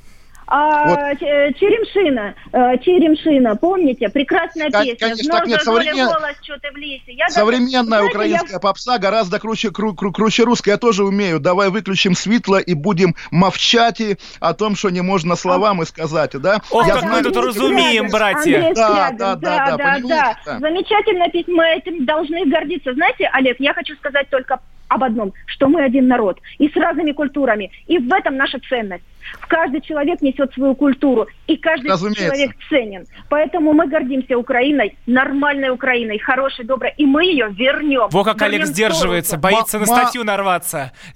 А, 0.47 0.87
вот. 0.87 1.19
Черемшина, 1.19 2.35
э, 2.51 2.77
Черемшина, 2.79 3.55
помните? 3.55 4.09
Прекрасная 4.09 4.69
песня. 4.69 4.95
Конечно, 4.99 5.31
так 5.31 5.47
нет, 5.47 5.61
современ... 5.63 6.05
голос, 6.05 6.35
что 6.41 6.59
ты 6.59 6.71
в 6.71 6.77
лесе. 6.77 7.13
Я 7.13 7.29
Современная 7.29 7.99
даже, 7.99 8.09
украинская 8.09 8.53
я... 8.53 8.59
попса 8.59 8.97
гораздо 8.99 9.39
круче, 9.39 9.71
кру, 9.71 9.95
кру, 9.95 10.11
круче 10.11 10.43
русской. 10.43 10.69
Я 10.69 10.77
тоже 10.77 11.03
умею. 11.03 11.39
Давай 11.39 11.69
выключим 11.69 12.15
светло 12.15 12.59
и 12.59 12.73
будем 12.73 13.15
мовчать 13.31 14.01
о 14.39 14.53
том, 14.53 14.75
что 14.75 14.89
не 14.89 15.01
можно 15.01 15.35
словам 15.35 15.81
и 15.81 15.85
сказать, 15.85 16.31
да? 16.39 16.61
Ох, 16.69 16.85
я 16.85 16.93
как 16.93 17.01
знаю, 17.01 17.17
мы 17.17 17.23
тут 17.23 17.37
разумеем, 17.37 18.09
братья. 18.09 18.71
Да, 18.75 19.11
да, 19.11 19.35
да, 19.35 19.35
да, 19.35 19.77
да, 19.77 19.99
да, 19.99 20.37
да. 20.45 20.59
Замечательно 20.59 21.29
песня, 21.29 21.53
мы 21.55 21.65
этим 21.65 22.05
должны 22.05 22.45
гордиться. 22.45 22.93
Знаете, 22.93 23.29
Олег, 23.33 23.55
я 23.59 23.73
хочу 23.73 23.95
сказать 23.95 24.29
только 24.29 24.59
об 24.87 25.03
одном, 25.03 25.33
что 25.45 25.67
мы 25.67 25.83
один 25.83 26.07
народ, 26.07 26.39
и 26.57 26.69
с 26.69 26.75
разными 26.75 27.11
культурами. 27.11 27.71
И 27.87 27.97
в 27.97 28.11
этом 28.13 28.37
наша 28.37 28.59
ценность. 28.69 29.03
Каждый 29.47 29.81
человек 29.81 30.21
несет 30.21 30.53
свою 30.53 30.75
культуру, 30.75 31.27
и 31.47 31.57
каждый 31.57 31.91
Разумеется. 31.91 32.25
человек 32.25 32.51
ценен. 32.69 33.05
Поэтому 33.29 33.73
мы 33.73 33.87
гордимся 33.87 34.37
Украиной, 34.37 34.97
нормальной 35.05 35.69
Украиной, 35.69 36.19
хорошей, 36.19 36.65
доброй, 36.65 36.93
и 36.97 37.05
мы 37.05 37.25
ее 37.25 37.49
вернем. 37.49 38.07
Во 38.09 38.23
как 38.23 38.41
Олег 38.41 38.65
сдерживается, 38.65 39.37
боится 39.37 39.79
на 39.79 39.85
статью 39.85 40.23
нарваться. 40.23 40.91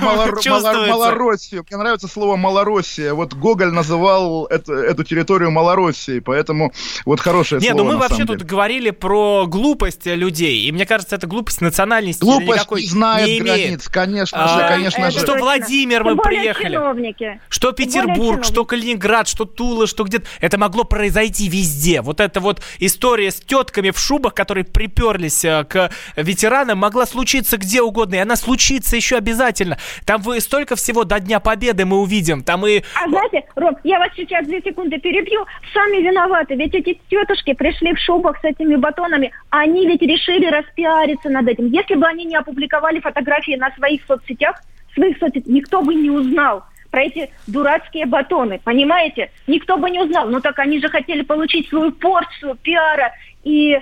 Малороссию. 0.00 1.64
Мне 1.68 1.78
нравится 1.78 2.08
слово 2.08 2.36
Малороссия. 2.36 3.14
Вот 3.14 3.34
Гоголь 3.34 3.72
называл 3.72 4.46
эту 4.46 5.04
территорию 5.04 5.50
Малороссией, 5.50 6.20
поэтому 6.20 6.72
вот 7.04 7.20
хорошее 7.20 7.60
слово. 7.60 7.72
Не, 7.72 7.78
ну 7.78 7.84
мы 7.88 7.96
вообще 7.96 8.24
тут 8.24 8.42
говорили 8.42 8.90
про 8.90 9.46
глупость 9.46 10.06
людей, 10.06 10.66
и 10.66 10.72
мне 10.72 10.86
кажется, 10.86 11.16
это 11.16 11.26
глупость 11.26 11.60
национальности. 11.60 12.20
Глупость 12.20 12.92
не 13.00 13.40
знает 13.40 13.60
границ, 13.60 13.88
конечно 13.88 14.48
же, 14.48 14.68
конечно 14.68 15.10
же. 15.10 15.20
Что 15.20 15.36
Владимир 15.36 16.04
мы 16.04 16.16
приехали. 16.16 17.16
Что 17.48 17.72
Петербург, 17.72 18.44
что 18.44 18.64
Калининград, 18.64 19.28
что 19.28 19.44
Тула, 19.44 19.86
что 19.86 20.04
где-то. 20.04 20.26
Это 20.40 20.58
могло 20.58 20.84
произойти 20.84 21.48
везде. 21.48 22.00
Вот 22.00 22.20
эта 22.20 22.40
вот 22.40 22.62
история 22.78 23.30
с 23.30 23.40
тетками 23.40 23.90
в 23.90 23.98
шубах, 23.98 24.34
которые 24.34 24.64
приперлись 24.64 25.44
э, 25.44 25.64
к 25.64 25.90
ветеранам, 26.16 26.78
могла 26.78 27.06
случиться 27.06 27.56
где 27.56 27.82
угодно. 27.82 28.16
И 28.16 28.18
она 28.18 28.36
случится 28.36 28.96
еще 28.96 29.16
обязательно. 29.16 29.78
Там 30.04 30.22
вы 30.22 30.40
столько 30.40 30.76
всего 30.76 31.04
до 31.04 31.20
Дня 31.20 31.40
Победы 31.40 31.84
мы 31.84 31.98
увидим. 31.98 32.42
Там 32.42 32.66
и... 32.66 32.82
А 32.94 33.08
знаете, 33.08 33.44
Ром, 33.56 33.76
я 33.84 33.98
вас 33.98 34.10
сейчас 34.16 34.46
две 34.46 34.60
секунды 34.60 34.98
перебью. 34.98 35.46
Сами 35.72 36.02
виноваты. 36.02 36.54
Ведь 36.54 36.74
эти 36.74 36.98
тетушки 37.08 37.52
пришли 37.54 37.94
в 37.94 37.98
шубах 37.98 38.38
с 38.40 38.44
этими 38.44 38.76
батонами. 38.76 39.32
Они 39.50 39.86
ведь 39.86 40.02
решили 40.02 40.46
распиариться 40.46 41.28
над 41.28 41.48
этим. 41.48 41.66
Если 41.66 41.94
бы 41.94 42.06
они 42.06 42.24
не 42.24 42.36
опубликовали 42.36 42.89
фотографии 42.98 43.56
на 43.56 43.70
своих 43.76 44.02
соцсетях, 44.06 44.56
своих 44.94 45.18
соцсетях, 45.18 45.46
никто 45.46 45.82
бы 45.82 45.94
не 45.94 46.10
узнал 46.10 46.64
про 46.90 47.02
эти 47.02 47.30
дурацкие 47.46 48.06
батоны, 48.06 48.60
понимаете? 48.62 49.30
Никто 49.46 49.76
бы 49.76 49.90
не 49.90 50.00
узнал. 50.00 50.28
Ну 50.28 50.40
так 50.40 50.58
они 50.58 50.80
же 50.80 50.88
хотели 50.88 51.22
получить 51.22 51.68
свою 51.68 51.92
порцию 51.92 52.56
пиара 52.56 53.12
и 53.44 53.74
э, 53.74 53.80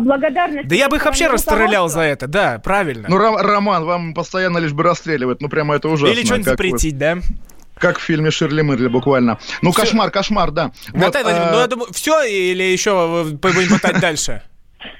благодарность. 0.00 0.68
Да 0.68 0.74
я 0.74 0.88
бы 0.88 0.96
их 0.96 1.04
вообще 1.04 1.28
расстрелял 1.28 1.88
за 1.88 2.00
это, 2.00 2.26
да, 2.26 2.60
правильно. 2.64 3.06
Ну, 3.08 3.18
Роман, 3.18 3.84
вам 3.84 4.14
постоянно 4.14 4.58
лишь 4.58 4.72
бы 4.72 4.82
расстреливать, 4.82 5.40
ну 5.40 5.48
прямо 5.48 5.76
это 5.76 5.88
ужасно. 5.88 6.12
Или 6.12 6.24
что-нибудь 6.24 6.46
запретить, 6.46 6.94
вы... 6.94 6.98
да? 6.98 7.18
Как 7.76 7.98
в 7.98 8.02
фильме 8.02 8.30
Ширли 8.30 8.62
Мырли, 8.62 8.88
буквально. 8.88 9.38
Ну, 9.60 9.72
все. 9.72 9.82
кошмар, 9.82 10.10
кошмар, 10.10 10.52
да. 10.52 10.70
Наталья 10.92 11.40
вот, 11.40 11.52
ну 11.52 11.58
я 11.58 11.66
думаю, 11.66 11.92
все 11.92 12.22
или 12.22 12.62
еще 12.62 13.24
будем 13.24 13.68
пытать 13.68 14.00
дальше? 14.00 14.42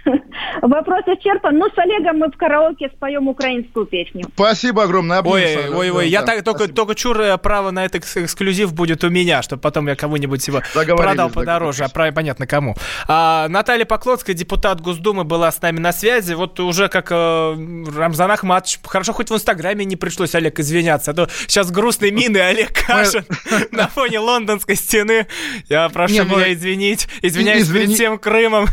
Вопрос 0.63 1.05
исчерпан. 1.07 1.57
Ну, 1.57 1.67
с 1.69 1.79
Олегом 1.79 2.19
мы 2.19 2.31
в 2.31 2.37
караоке 2.37 2.91
споем 2.97 3.29
украинскую 3.29 3.87
песню. 3.87 4.25
Спасибо 4.35 4.85
огромное. 4.85 5.23
Ой, 5.23 5.69
ой, 5.69 5.91
ой, 5.91 6.09
я 6.09 6.23
так, 6.23 6.43
только, 6.43 6.69
только 6.69 6.95
чур 6.95 7.21
э, 7.21 7.37
право 7.39 7.71
на 7.71 7.85
этот 7.85 8.05
эксклюзив 8.17 8.73
будет 8.73 9.05
у 9.05 9.11
меня, 9.11 9.43
чтобы 9.43 9.61
потом 9.61 9.87
я 9.89 9.97
кого-нибудь 9.97 10.47
его 10.47 10.63
продал 10.97 11.31
подороже, 11.31 11.85
а 11.85 11.89
право 11.89 12.13
понятно 12.13 12.47
кому. 12.47 12.77
А, 13.09 13.49
Наталья 13.49 13.85
Поклонская, 13.85 14.35
депутат 14.35 14.81
Госдумы, 14.81 15.25
была 15.25 15.51
с 15.51 15.61
нами 15.61 15.79
на 15.79 15.93
связи. 15.93 16.35
Вот 16.35 16.61
уже 16.61 16.89
как 16.89 17.11
э, 17.11 17.85
Рамзан 17.97 18.31
Ахматович, 18.31 18.81
хорошо, 18.85 19.13
хоть 19.13 19.31
в 19.31 19.35
Инстаграме 19.35 19.85
не 19.85 19.97
пришлось, 19.97 20.35
Олег, 20.35 20.59
извиняться, 20.61 21.11
а 21.11 21.15
то 21.15 21.29
сейчас 21.47 21.71
грустные 21.71 22.11
мины 22.11 22.39
Олег 22.39 22.73
Кашин 22.87 23.25
на 23.71 23.89
фоне 23.89 24.19
лондонской 24.19 24.77
стены. 24.77 25.27
Я 25.69 25.89
прошу 25.89 26.25
меня 26.25 26.53
извинить. 26.53 27.09
Извиняюсь 27.23 27.69
перед 27.69 27.91
всем 27.91 28.19
Крымом, 28.19 28.67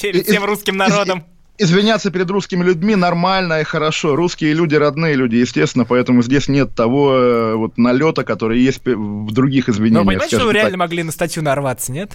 перед 0.00 0.26
всем 0.26 0.45
русским 0.46 0.76
народом 0.76 1.24
извиняться 1.58 2.10
перед 2.10 2.30
русскими 2.30 2.62
людьми 2.62 2.96
нормально 2.96 3.60
и 3.60 3.64
хорошо. 3.64 4.16
Русские 4.16 4.52
люди 4.52 4.74
родные 4.74 5.14
люди, 5.14 5.36
естественно, 5.36 5.84
поэтому 5.84 6.22
здесь 6.22 6.48
нет 6.48 6.74
того 6.74 7.14
э, 7.14 7.54
вот 7.54 7.78
налета, 7.78 8.24
который 8.24 8.60
есть 8.60 8.82
в 8.84 9.32
других 9.32 9.68
извинениях. 9.68 10.04
Но 10.04 10.10
понимаете, 10.10 10.36
что 10.36 10.46
вы 10.46 10.52
реально 10.52 10.76
могли 10.76 11.02
на 11.02 11.12
статью 11.12 11.42
нарваться, 11.42 11.92
нет? 11.92 12.12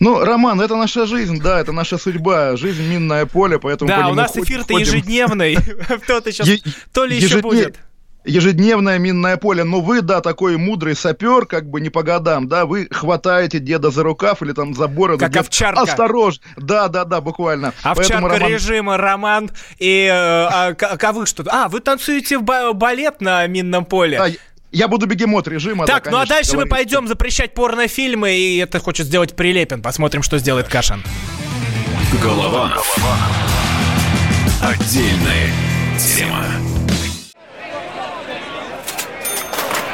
Ну, 0.00 0.24
Роман, 0.24 0.60
это 0.60 0.76
наша 0.76 1.06
жизнь, 1.06 1.40
да, 1.40 1.60
это 1.60 1.72
наша 1.72 1.98
судьба. 1.98 2.56
Жизнь 2.56 2.82
минное 2.82 3.26
поле, 3.26 3.58
поэтому... 3.58 3.88
Да, 3.88 4.08
у 4.08 4.14
нас 4.14 4.36
эфир-то 4.36 4.76
ежедневный. 4.76 5.56
Кто-то 6.02 6.32
сейчас... 6.32 6.48
То 6.92 7.04
ли 7.04 7.16
еще 7.16 7.40
будет 7.40 7.78
ежедневное 8.28 8.98
минное 8.98 9.36
поле. 9.36 9.64
Но 9.64 9.80
вы, 9.80 10.02
да, 10.02 10.20
такой 10.20 10.56
мудрый 10.56 10.94
сапер, 10.94 11.46
как 11.46 11.68
бы 11.68 11.80
не 11.80 11.90
по 11.90 12.02
годам, 12.02 12.48
да, 12.48 12.66
вы 12.66 12.88
хватаете 12.90 13.58
деда 13.58 13.90
за 13.90 14.02
рукав 14.02 14.42
или 14.42 14.52
там 14.52 14.74
за 14.74 14.86
бороду. 14.86 15.20
Как 15.20 15.32
дед, 15.32 15.42
овчарка. 15.42 15.82
Осторожно. 15.82 16.42
Да, 16.56 16.88
да, 16.88 17.04
да, 17.04 17.20
буквально. 17.20 17.72
Овчарка 17.82 18.28
Роман... 18.28 18.50
режима, 18.50 18.96
Роман. 18.96 19.50
И 19.78 20.04
э, 20.04 20.10
а, 20.12 20.74
а 20.78 21.12
вы 21.12 21.26
что? 21.26 21.44
А, 21.48 21.68
вы 21.68 21.80
танцуете 21.80 22.38
в 22.38 22.72
балет 22.74 23.20
на 23.20 23.46
минном 23.46 23.84
поле? 23.84 24.18
Да, 24.18 24.28
я 24.70 24.88
буду 24.88 25.06
бегемот 25.06 25.48
режима. 25.48 25.86
Так, 25.86 26.04
да, 26.04 26.10
конечно, 26.10 26.18
ну 26.18 26.22
а 26.22 26.26
дальше 26.26 26.52
говорите. 26.52 26.70
мы 26.70 26.76
пойдем 26.76 27.08
запрещать 27.08 27.54
порнофильмы, 27.54 28.36
и 28.36 28.58
это 28.58 28.78
хочет 28.80 29.06
сделать 29.06 29.34
Прилепин. 29.34 29.80
Посмотрим, 29.80 30.22
что 30.22 30.38
сделает 30.38 30.68
Кашин. 30.68 31.02
Голова. 32.22 32.72
Отдельная 34.62 35.52
тема. 35.98 36.44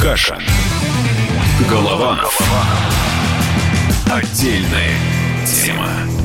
Каша. 0.00 0.38
Голованов. 1.68 2.40
Отдельная 4.10 4.94
тема. 5.44 6.19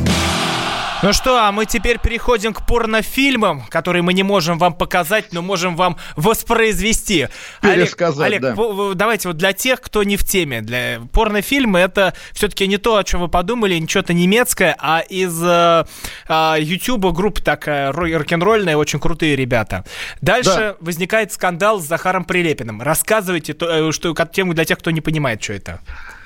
Ну 1.06 1.14
что, 1.14 1.38
а 1.38 1.52
мы 1.52 1.68
теперь 1.68 2.00
переходим 2.00 2.52
к 2.52 2.66
порнофильмам, 2.66 3.62
которые 3.70 4.02
мы 4.02 4.12
не 4.16 4.24
можем 4.24 4.58
вам 4.58 4.74
показать, 4.74 5.34
но 5.34 5.44
можем 5.44 5.76
вам 5.76 5.98
воспроизвести. 6.16 7.28
Пересказать, 7.62 8.26
Олег, 8.26 8.44
Олег 8.44 8.56
да. 8.56 8.94
давайте 8.96 9.28
вот 9.28 9.38
для 9.38 9.54
тех, 9.54 9.82
кто 9.82 10.02
не 10.02 10.18
в 10.18 10.26
теме. 10.26 10.62
Для 10.62 11.02
порнофильмы 11.12 11.78
это 11.78 12.16
все-таки 12.32 12.66
не 12.66 12.78
то, 12.78 12.98
о 12.98 13.04
чем 13.04 13.22
вы 13.22 13.28
подумали, 13.28 13.76
не 13.76 13.88
что-то 13.88 14.14
немецкое, 14.14 14.76
а 14.80 15.02
из 15.02 15.40
э, 15.44 15.86
э, 16.28 16.56
YouTube 16.58 17.14
группа 17.14 17.40
такая 17.40 17.92
рок-н-ролльная, 17.92 18.76
очень 18.76 19.00
крутые 19.00 19.36
ребята. 19.36 19.86
Дальше 20.22 20.50
да. 20.50 20.76
возникает 20.80 21.32
скандал 21.32 21.82
с 21.82 21.86
Захаром 21.86 22.26
Прилепиным. 22.26 22.82
Рассказывайте, 22.82 23.54
то, 23.54 23.68
э, 23.68 23.92
что 23.92 24.16
тему 24.26 24.56
для 24.56 24.66
тех, 24.66 24.80
кто 24.80 24.90
не 24.90 25.02
понимает, 25.02 25.44
что 25.44 25.54
это. 25.54 25.82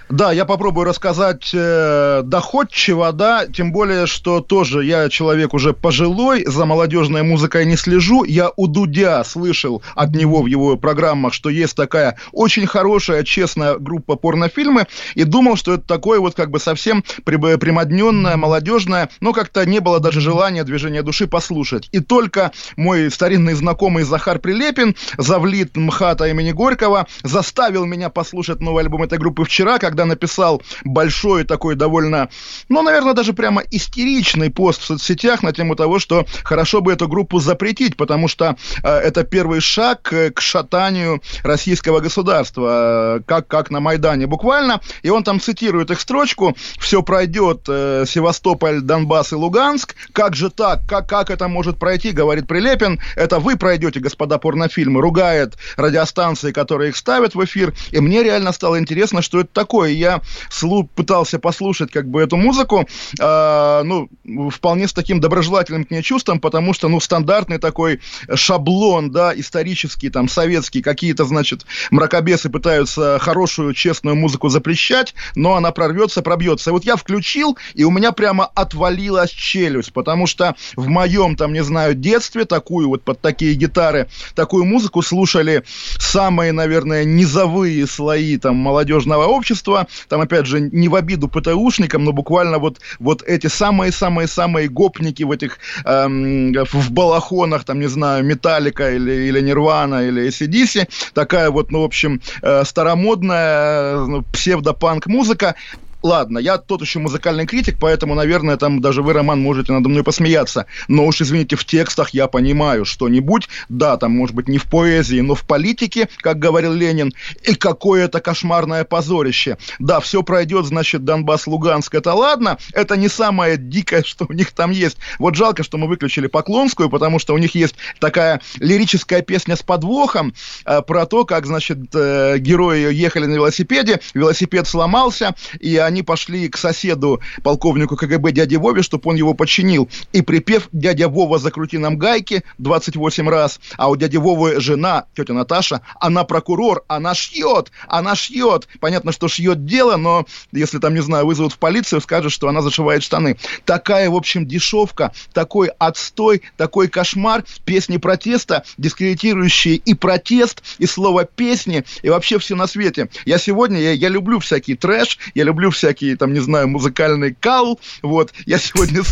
Да, 0.10 0.32
я 0.32 0.46
попробую 0.46 0.86
рассказать 0.86 1.52
э, 1.54 2.22
доходчиво, 2.24 3.12
да, 3.12 3.46
тем 3.46 3.72
более, 3.72 4.08
что 4.08 4.42
тоже 4.42 4.84
я 4.84 5.08
человек 5.08 5.54
уже 5.54 5.72
пожилой, 5.74 6.44
за 6.48 6.66
молодежной 6.66 7.22
музыкой 7.22 7.68
не 7.68 7.76
слежу. 7.78 8.24
Я 8.24 8.50
у 8.56 8.66
Дудя 8.66 9.24
слышал 9.24 9.84
от 9.94 10.16
него 10.16 10.42
в 10.42 10.48
его 10.48 10.78
программах, 10.78 11.36
что 11.36 11.50
есть 11.50 11.76
такая 11.76 12.18
очень 12.32 12.66
хорошая, 12.66 13.24
честная 13.24 13.78
группа 13.78 14.16
порнофильмы, 14.16 14.88
и 15.14 15.26
думал, 15.26 15.58
что 15.58 15.76
это 15.76 15.84
такое 15.84 16.20
вот 16.20 16.34
как 16.34 16.50
бы 16.50 16.60
совсем 16.60 17.04
примодненное, 17.24 18.36
молодежное, 18.36 19.10
но 19.22 19.32
как-то 19.32 19.64
не 19.64 19.80
было 19.80 20.00
даже 20.00 20.22
желания 20.22 20.64
движения 20.64 21.04
души 21.04 21.28
послушать. 21.28 21.88
И 21.92 22.00
только 22.00 22.52
мой 22.78 23.12
старинный 23.12 23.54
знакомый 23.54 24.06
Захар 24.06 24.40
Прилепин, 24.40 24.96
завлит 25.20 25.78
МХАТа 25.78 26.30
имени 26.30 26.52
Горького, 26.52 27.06
заставил 27.22 27.86
меня 27.86 28.10
послушать 28.10 28.60
новый 28.60 28.84
альбом 28.86 29.04
этой 29.04 29.20
группы 29.20 29.46
вчера, 29.46 29.78
когда 29.78 29.99
тогда 30.00 30.06
написал 30.06 30.62
большой 30.86 31.44
такой 31.44 31.76
довольно, 31.76 32.30
ну, 32.70 32.82
наверное, 32.82 33.14
даже 33.14 33.34
прямо 33.34 33.62
истеричный 33.70 34.50
пост 34.50 34.82
в 34.82 34.86
соцсетях 34.86 35.44
на 35.44 35.52
тему 35.52 35.76
того, 35.76 36.00
что 36.00 36.26
хорошо 36.44 36.80
бы 36.80 36.94
эту 36.94 37.10
группу 37.10 37.40
запретить, 37.40 37.98
потому 37.98 38.30
что 38.30 38.56
э, 38.84 38.88
это 38.88 39.24
первый 39.24 39.60
шаг 39.60 40.02
к, 40.04 40.32
к 40.32 40.42
шатанию 40.42 41.22
российского 41.44 42.00
государства, 42.00 43.18
э, 43.18 43.22
как, 43.26 43.48
как 43.48 43.72
на 43.72 43.82
Майдане 43.82 44.26
буквально. 44.26 44.80
И 45.04 45.10
он 45.10 45.24
там 45.24 45.42
цитирует 45.42 45.92
их 45.92 46.00
строчку 46.00 46.56
«Все 46.80 47.04
пройдет, 47.04 47.66
э, 47.68 48.06
Севастополь, 48.08 48.80
Донбасс 48.80 49.34
и 49.34 49.36
Луганск. 49.36 49.96
Как 50.14 50.36
же 50.36 50.50
так? 50.50 50.80
Как, 50.88 51.10
как 51.10 51.30
это 51.30 51.50
может 51.50 51.78
пройти?» 51.78 52.12
говорит 52.12 52.48
Прилепин. 52.48 53.02
«Это 53.18 53.40
вы 53.40 53.58
пройдете, 53.58 54.00
господа 54.00 54.38
порнофильмы», 54.38 55.02
ругает 55.02 55.58
радиостанции, 55.76 56.54
которые 56.54 56.92
их 56.92 56.96
ставят 56.96 57.36
в 57.36 57.44
эфир. 57.44 57.74
И 57.92 58.00
мне 58.00 58.24
реально 58.24 58.54
стало 58.54 58.80
интересно, 58.80 59.22
что 59.22 59.42
это 59.42 59.50
такое. 59.54 59.89
Я 59.94 60.22
слу 60.50 60.84
пытался 60.84 61.40
послушать 61.40 61.92
как 61.92 62.08
бы 62.10 62.22
эту 62.22 62.38
музыку, 62.38 62.88
э, 63.20 63.82
ну, 63.84 64.10
вполне 64.50 64.88
с 64.88 64.94
таким 64.94 65.20
доброжелательным 65.20 65.86
к 65.86 65.92
ней 65.92 66.02
чувством, 66.02 66.40
потому 66.40 66.74
что, 66.74 66.88
ну, 66.88 67.00
стандартный 67.00 67.58
такой 67.58 68.00
шаблон, 68.34 69.12
да, 69.12 69.34
исторический, 69.36 70.10
там, 70.10 70.28
советский, 70.28 70.82
какие-то, 70.82 71.26
значит, 71.26 71.66
мракобесы 71.92 72.50
пытаются 72.50 73.20
хорошую, 73.20 73.74
честную 73.74 74.16
музыку 74.16 74.50
запрещать, 74.50 75.14
но 75.36 75.56
она 75.56 75.72
прорвется, 75.72 76.22
пробьется. 76.22 76.70
И 76.70 76.74
вот 76.74 76.86
я 76.86 76.96
включил, 76.96 77.58
и 77.74 77.84
у 77.84 77.92
меня 77.92 78.12
прямо 78.12 78.46
отвалилась 78.46 79.32
челюсть, 79.32 79.94
потому 79.94 80.28
что 80.28 80.56
в 80.76 80.88
моем, 80.88 81.36
там, 81.36 81.54
не 81.54 81.64
знаю, 81.64 81.96
детстве 81.96 82.46
такую 82.46 82.90
вот 82.90 83.04
под 83.04 83.22
такие 83.22 83.54
гитары, 83.54 84.10
такую 84.36 84.66
музыку 84.66 85.02
слушали 85.02 85.64
самые, 85.98 86.52
наверное, 86.52 87.04
низовые 87.04 87.88
слои 87.88 88.38
там 88.38 88.56
молодежного 88.56 89.26
общества, 89.26 89.79
там, 90.08 90.22
опять 90.22 90.46
же, 90.46 90.60
не 90.62 90.88
в 90.88 90.96
обиду 90.96 91.28
ПТУшникам, 91.28 92.04
но 92.04 92.12
буквально 92.12 92.60
вот, 92.60 92.80
вот 93.00 93.24
эти 93.24 93.48
самые-самые-самые 93.48 94.70
гопники 94.70 95.24
в 95.24 95.32
этих, 95.32 95.60
эм, 95.86 96.54
в 96.54 96.92
балахонах, 96.92 97.64
там, 97.64 97.80
не 97.80 97.88
знаю, 97.88 98.24
Металлика 98.24 98.92
или, 98.92 99.12
или 99.12 99.42
Нирвана 99.42 100.08
или 100.08 100.28
ACDC, 100.28 100.88
такая 101.14 101.50
вот, 101.50 101.72
ну, 101.72 101.82
в 101.82 101.86
общем, 101.86 102.22
э, 102.42 102.64
старомодная 102.66 103.96
э, 103.96 104.22
псевдопанк 104.32 105.08
музыка, 105.08 105.56
ладно, 106.02 106.40
я 106.40 106.58
тот 106.58 106.82
еще 106.82 107.00
музыкальный 107.00 107.46
критик, 107.46 107.78
поэтому, 107.80 108.16
наверное, 108.16 108.58
там 108.58 108.82
даже 108.82 109.02
вы, 109.02 109.14
Роман, 109.14 109.42
можете 109.42 109.72
надо 109.72 109.90
мной 109.90 110.04
посмеяться. 110.04 110.66
Но 110.88 111.06
уж, 111.06 111.22
извините, 111.22 111.56
в 111.56 111.66
текстах 111.66 112.12
я 112.12 112.28
понимаю 112.28 112.86
что-нибудь. 112.86 113.50
Да, 113.68 113.98
там, 113.98 114.12
может 114.12 114.36
быть, 114.36 114.48
не 114.48 114.58
в 114.58 114.66
поэзии, 114.66 115.22
но 115.22 115.36
в 115.36 115.46
политике, 115.46 116.10
как 116.18 116.40
говорил 116.40 116.74
Ленин. 116.74 117.14
И 117.44 117.56
какое 117.56 118.06
это 118.06 118.20
кошмарное 118.20 118.84
позорище. 118.84 119.58
Да, 119.80 120.00
все 120.00 120.24
пройдет, 120.24 120.66
значит, 120.66 121.04
Донбасс, 121.04 121.48
Луганск, 121.48 121.94
это 121.96 122.14
ладно. 122.14 122.58
Это 122.74 122.96
не 122.96 123.08
самое 123.08 123.58
дикое, 123.58 124.04
что 124.06 124.26
у 124.28 124.34
них 124.34 124.52
там 124.52 124.72
есть. 124.72 124.98
Вот 125.18 125.36
жалко, 125.36 125.64
что 125.64 125.78
мы 125.78 125.88
выключили 125.88 126.28
Поклонскую, 126.28 126.90
потому 126.90 127.20
что 127.20 127.34
у 127.34 127.38
них 127.38 127.56
есть 127.56 127.76
такая 128.00 128.42
лирическая 128.60 129.22
песня 129.22 129.56
с 129.56 129.64
подвохом 129.64 130.34
э, 130.66 130.82
про 130.82 131.06
то, 131.06 131.26
как, 131.26 131.46
значит, 131.46 131.78
э, 131.94 132.38
герои 132.38 132.94
ехали 132.94 133.26
на 133.26 133.34
велосипеде, 133.34 134.00
велосипед 134.14 134.68
сломался, 134.68 135.36
и 135.60 135.78
они 135.78 135.89
пошли 136.04 136.50
к 136.50 136.58
соседу, 136.58 137.22
полковнику 137.44 137.96
КГБ 137.96 138.32
дяде 138.32 138.58
Вове, 138.58 138.82
чтобы 138.82 139.10
он 139.10 139.16
его 139.16 139.34
починил. 139.34 139.90
И 140.14 140.22
припев 140.22 140.70
«Дядя 140.72 141.08
Вова, 141.08 141.40
закрути 141.40 141.78
нам 141.78 141.98
гайки» 141.98 142.44
28 142.58 143.30
раз. 143.30 143.60
А 143.78 143.90
у 143.90 143.96
дяди 143.96 144.18
Вовы 144.18 144.60
жена, 144.60 145.06
тетя 145.16 145.34
Наташа, 145.34 145.82
она 146.00 146.24
прокурор, 146.24 146.84
она 146.88 147.14
шьет, 147.16 147.72
она 147.88 148.16
шьет. 148.16 148.68
Понятно, 148.80 149.12
что 149.12 149.28
шьет 149.28 149.66
дело, 149.66 149.98
но 149.98 150.26
если 150.52 150.80
там, 150.80 150.94
не 150.94 151.02
знаю, 151.02 151.26
вызовут 151.26 151.54
в 151.54 151.58
полицию, 151.58 152.02
скажут, 152.02 152.32
что 152.32 152.48
она 152.48 152.62
зашивает 152.62 153.04
штаны. 153.04 153.38
Такая, 153.66 154.10
в 154.10 154.16
общем, 154.16 154.46
дешевка, 154.46 155.12
такой 155.34 155.70
отстой, 155.80 156.42
такой 156.58 156.88
кошмар, 156.88 157.44
песни 157.66 157.98
протеста, 157.98 158.64
дискредитирующие 158.78 159.76
и 159.76 159.94
протест, 159.94 160.64
и 160.78 160.86
слово 160.86 161.26
песни, 161.26 161.84
и 162.02 162.10
вообще 162.10 162.40
все 162.40 162.56
на 162.56 162.68
свете. 162.68 163.10
Я 163.26 163.38
сегодня, 163.38 163.80
я, 163.80 163.92
я 163.92 164.10
люблю 164.10 164.40
всякий 164.40 164.76
трэш, 164.76 165.18
я 165.34 165.44
люблю 165.44 165.72
всякие, 165.80 166.16
там, 166.16 166.34
не 166.34 166.40
знаю, 166.42 166.68
музыкальный 166.68 167.34
кал, 167.34 167.80
вот, 168.02 168.34
я 168.46 168.58
сегодня 168.60 169.04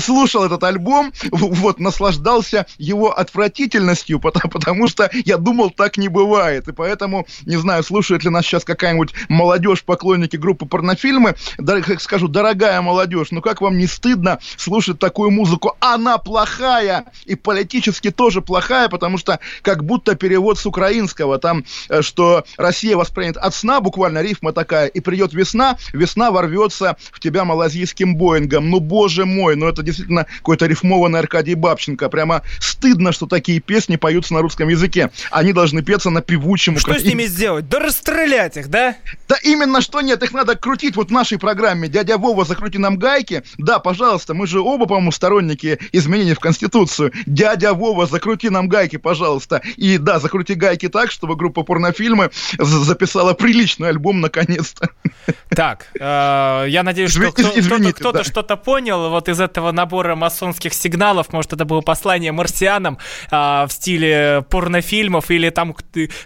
слушал 0.00 0.44
этот 0.44 0.64
альбом, 0.64 1.12
вот, 1.30 1.78
наслаждался 1.78 2.66
его 2.78 3.12
отвратительностью, 3.12 4.18
потому, 4.18 4.88
что 4.88 5.10
я 5.24 5.36
думал, 5.36 5.70
так 5.70 5.98
не 5.98 6.08
бывает, 6.08 6.68
и 6.68 6.72
поэтому, 6.72 7.26
не 7.44 7.56
знаю, 7.56 7.82
слушает 7.82 8.24
ли 8.24 8.30
нас 8.30 8.46
сейчас 8.46 8.64
какая-нибудь 8.64 9.12
молодежь, 9.28 9.84
поклонники 9.84 10.36
группы 10.36 10.64
порнофильмы, 10.64 11.34
как 11.58 12.00
скажу, 12.00 12.28
дорогая 12.28 12.80
молодежь, 12.80 13.28
ну 13.30 13.42
как 13.42 13.60
вам 13.60 13.76
не 13.76 13.86
стыдно 13.86 14.38
слушать 14.56 14.98
такую 14.98 15.30
музыку? 15.30 15.76
Она 15.80 16.16
плохая, 16.16 17.04
и 17.26 17.34
политически 17.34 18.10
тоже 18.10 18.40
плохая, 18.40 18.88
потому 18.88 19.18
что 19.18 19.38
как 19.60 19.84
будто 19.84 20.14
перевод 20.14 20.58
с 20.58 20.64
украинского, 20.64 21.38
там, 21.38 21.64
э, 21.88 22.00
что 22.00 22.44
Россия 22.56 22.96
воспринят 22.96 23.36
от 23.36 23.54
сна, 23.54 23.80
буквально 23.80 24.22
рифма 24.22 24.52
такая, 24.52 24.61
и 24.70 25.00
придет 25.00 25.32
весна, 25.32 25.76
весна 25.92 26.30
ворвется 26.30 26.96
в 27.12 27.20
тебя 27.20 27.44
малазийским 27.44 28.16
Боингом. 28.16 28.70
Ну, 28.70 28.80
боже 28.80 29.24
мой, 29.24 29.56
ну 29.56 29.68
это 29.68 29.82
действительно 29.82 30.26
какой-то 30.38 30.66
рифмованный 30.66 31.18
Аркадий 31.18 31.54
Бабченко. 31.54 32.08
Прямо 32.08 32.42
стыдно, 32.60 33.12
что 33.12 33.26
такие 33.26 33.60
песни 33.60 33.96
поются 33.96 34.34
на 34.34 34.40
русском 34.40 34.68
языке. 34.68 35.10
Они 35.30 35.52
должны 35.52 35.82
петься 35.82 36.10
на 36.10 36.20
певучем 36.20 36.78
Что 36.78 36.90
украин... 36.90 37.04
с 37.04 37.08
ними 37.08 37.24
сделать? 37.24 37.68
Да 37.68 37.78
расстрелять 37.78 38.56
их, 38.56 38.68
да? 38.68 38.96
Да 39.28 39.36
именно 39.42 39.80
что 39.80 40.00
нет, 40.00 40.22
их 40.22 40.32
надо 40.32 40.56
крутить 40.56 40.96
вот 40.96 41.08
в 41.08 41.12
нашей 41.12 41.38
программе. 41.38 41.88
Дядя 41.88 42.18
Вова, 42.18 42.44
закрути 42.44 42.78
нам 42.78 42.96
гайки. 42.98 43.42
Да, 43.58 43.78
пожалуйста, 43.78 44.34
мы 44.34 44.46
же 44.46 44.60
оба, 44.60 44.86
по-моему, 44.86 45.12
сторонники 45.12 45.78
изменений 45.92 46.34
в 46.34 46.40
Конституцию. 46.40 47.12
Дядя 47.26 47.72
Вова, 47.72 48.06
закрути 48.06 48.50
нам 48.50 48.68
гайки, 48.68 48.96
пожалуйста. 48.96 49.62
И 49.76 49.98
да, 49.98 50.18
закрути 50.18 50.54
гайки 50.54 50.88
так, 50.88 51.10
чтобы 51.10 51.36
группа 51.36 51.62
порнофильмы 51.62 52.30
записала 52.58 53.34
приличный 53.34 53.88
альбом 53.88 54.20
наконец 54.20 54.51
наконец-то. 54.52 54.88
Так, 55.50 55.86
э, 55.98 56.66
я 56.68 56.82
надеюсь, 56.82 57.10
что 57.10 57.32
кто, 57.32 57.50
кто-то, 57.50 57.92
кто-то 57.92 58.18
да. 58.18 58.24
что-то 58.24 58.56
понял 58.56 59.10
вот 59.10 59.28
из 59.28 59.40
этого 59.40 59.72
набора 59.72 60.16
масонских 60.16 60.74
сигналов. 60.74 61.32
Может, 61.32 61.52
это 61.52 61.64
было 61.64 61.80
послание 61.80 62.32
марсианам 62.32 62.98
э, 63.30 63.36
в 63.36 63.68
стиле 63.70 64.44
порнофильмов 64.48 65.30
или 65.30 65.50
там 65.50 65.76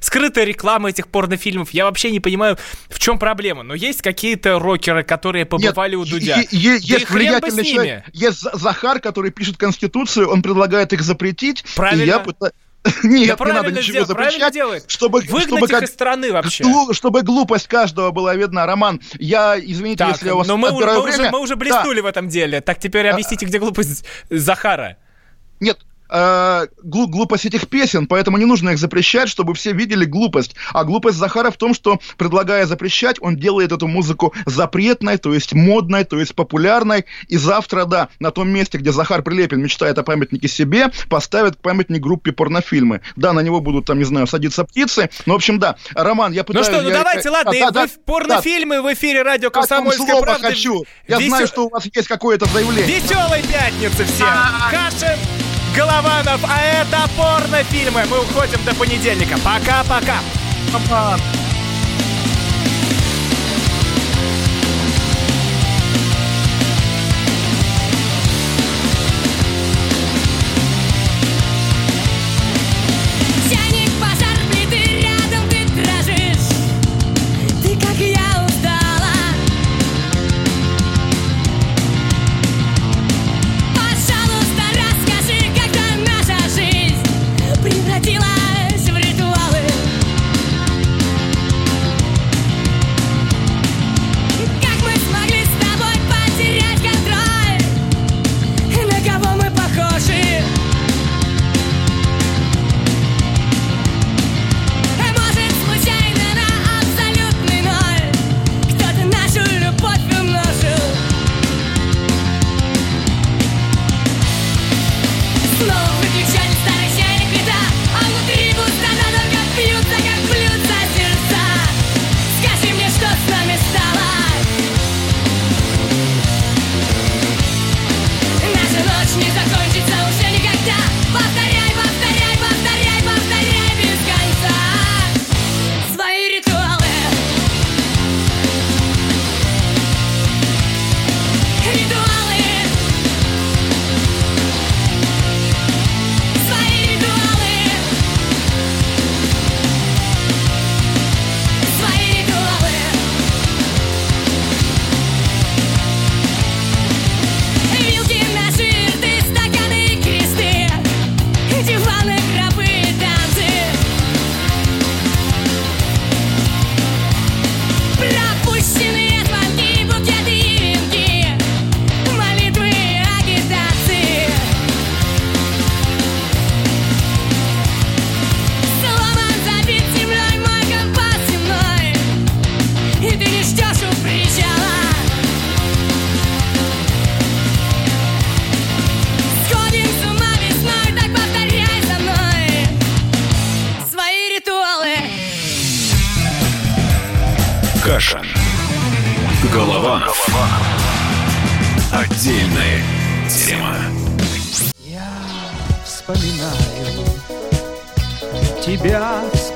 скрытая 0.00 0.44
реклама 0.44 0.90
этих 0.90 1.08
порнофильмов. 1.08 1.70
Я 1.70 1.84
вообще 1.84 2.10
не 2.10 2.20
понимаю, 2.20 2.56
в 2.88 2.98
чем 2.98 3.18
проблема. 3.18 3.62
Но 3.62 3.74
есть 3.74 4.02
какие-то 4.02 4.58
рокеры, 4.58 5.02
которые 5.02 5.44
побывали 5.44 5.96
Нет, 5.96 6.06
у 6.06 6.10
Дудя. 6.10 6.36
Е- 6.36 6.48
е- 6.50 6.78
есть 6.80 7.10
влиятельный 7.10 7.64
человек. 7.64 8.04
Есть 8.12 8.46
Захар, 8.52 9.00
который 9.00 9.30
пишет 9.30 9.56
Конституцию, 9.56 10.30
он 10.30 10.42
предлагает 10.42 10.92
их 10.92 11.02
запретить. 11.02 11.64
Правильно. 11.74 12.02
И 12.02 12.06
я 12.06 12.18
пытаюсь 12.20 12.52
Нет, 13.02 13.38
да 13.38 13.44
не 13.44 13.52
надо 13.52 13.70
ничего 13.70 13.82
сделать, 13.82 14.08
запрещать. 14.08 14.52
Делает. 14.52 14.84
Чтобы, 14.88 15.20
Выгнать 15.20 15.42
чтобы 15.44 15.68
как, 15.68 15.82
из 15.82 15.90
страны 15.90 16.32
вообще. 16.32 16.64
Чтобы 16.92 17.22
глупость 17.22 17.68
каждого 17.68 18.10
была 18.10 18.34
видна. 18.34 18.66
Роман, 18.66 19.00
я, 19.18 19.58
извините, 19.58 19.98
так, 19.98 20.14
если 20.14 20.26
я 20.26 20.34
у 20.34 20.38
вас 20.38 20.48
но 20.48 20.56
мы, 20.56 20.70
мы, 20.70 20.78
время... 20.78 21.00
уже, 21.00 21.30
мы 21.30 21.40
уже 21.40 21.56
блеснули 21.56 22.00
да. 22.00 22.02
в 22.02 22.06
этом 22.06 22.28
деле. 22.28 22.60
Так 22.60 22.78
теперь 22.78 23.08
а, 23.08 23.12
объясните, 23.12 23.46
где 23.46 23.58
глупость 23.58 24.04
Захара. 24.30 24.96
Нет, 25.60 25.78
э, 26.08 26.66
глупость 26.82 27.46
этих 27.46 27.68
песен, 27.68 28.06
поэтому 28.06 28.36
не 28.36 28.44
нужно 28.44 28.70
их 28.70 28.78
запрещать, 28.78 29.28
чтобы 29.28 29.54
все 29.54 29.72
видели 29.72 30.04
глупость. 30.04 30.54
А 30.72 30.84
глупость 30.84 31.18
Захара 31.18 31.50
в 31.50 31.56
том, 31.56 31.74
что, 31.74 32.00
предлагая 32.16 32.66
запрещать, 32.66 33.16
он 33.20 33.36
делает 33.36 33.72
эту 33.72 33.86
музыку 33.86 34.34
запретной, 34.46 35.18
то 35.18 35.32
есть 35.34 35.52
модной, 35.52 36.04
то 36.04 36.18
есть 36.18 36.34
популярной. 36.34 37.06
И 37.28 37.36
завтра, 37.36 37.84
да, 37.84 38.08
на 38.20 38.30
том 38.30 38.48
месте, 38.48 38.78
где 38.78 38.92
Захар 38.92 39.22
Прилепин 39.22 39.60
мечтает 39.60 39.98
о 39.98 40.02
памятнике 40.02 40.48
себе, 40.48 40.90
поставят 41.08 41.58
памятник 41.58 42.00
группе 42.00 42.32
порнофильмы. 42.32 43.00
Да, 43.16 43.32
на 43.32 43.40
него 43.40 43.60
будут, 43.60 43.86
там, 43.86 43.98
не 43.98 44.04
знаю, 44.04 44.26
садиться 44.26 44.64
птицы. 44.64 45.10
Ну, 45.26 45.34
в 45.34 45.36
общем, 45.36 45.58
да. 45.58 45.76
Роман, 45.94 46.32
я 46.32 46.44
пытаюсь... 46.44 46.66
Ну 46.68 46.72
что, 46.74 46.82
ну 46.82 46.88
я, 46.88 46.98
давайте, 46.98 47.28
я, 47.28 47.32
ладно, 47.32 47.52
да, 47.52 47.70
да, 47.70 47.86
порнофильмы 48.04 48.76
да. 48.76 48.82
в 48.82 48.94
эфире 48.94 49.22
радио 49.22 49.50
«Комсомольская 49.50 50.20
правда». 50.20 50.48
хочу. 50.48 50.84
Я 51.08 51.18
Весел... 51.18 51.28
знаю, 51.28 51.46
что 51.46 51.66
у 51.66 51.68
вас 51.68 51.86
есть 51.92 52.08
какое-то 52.08 52.46
заявление. 52.46 53.00
Веселой 53.00 53.42
пятницы 53.42 54.04
всем! 54.04 54.28
Кашин! 54.70 55.45
Голованов, 55.76 56.40
а 56.42 56.60
это 56.62 57.06
порнофильмы. 57.16 58.04
Мы 58.08 58.20
уходим 58.22 58.64
до 58.64 58.74
понедельника. 58.74 59.36
Пока-пока. 59.44 60.20
Пока. 60.72 61.45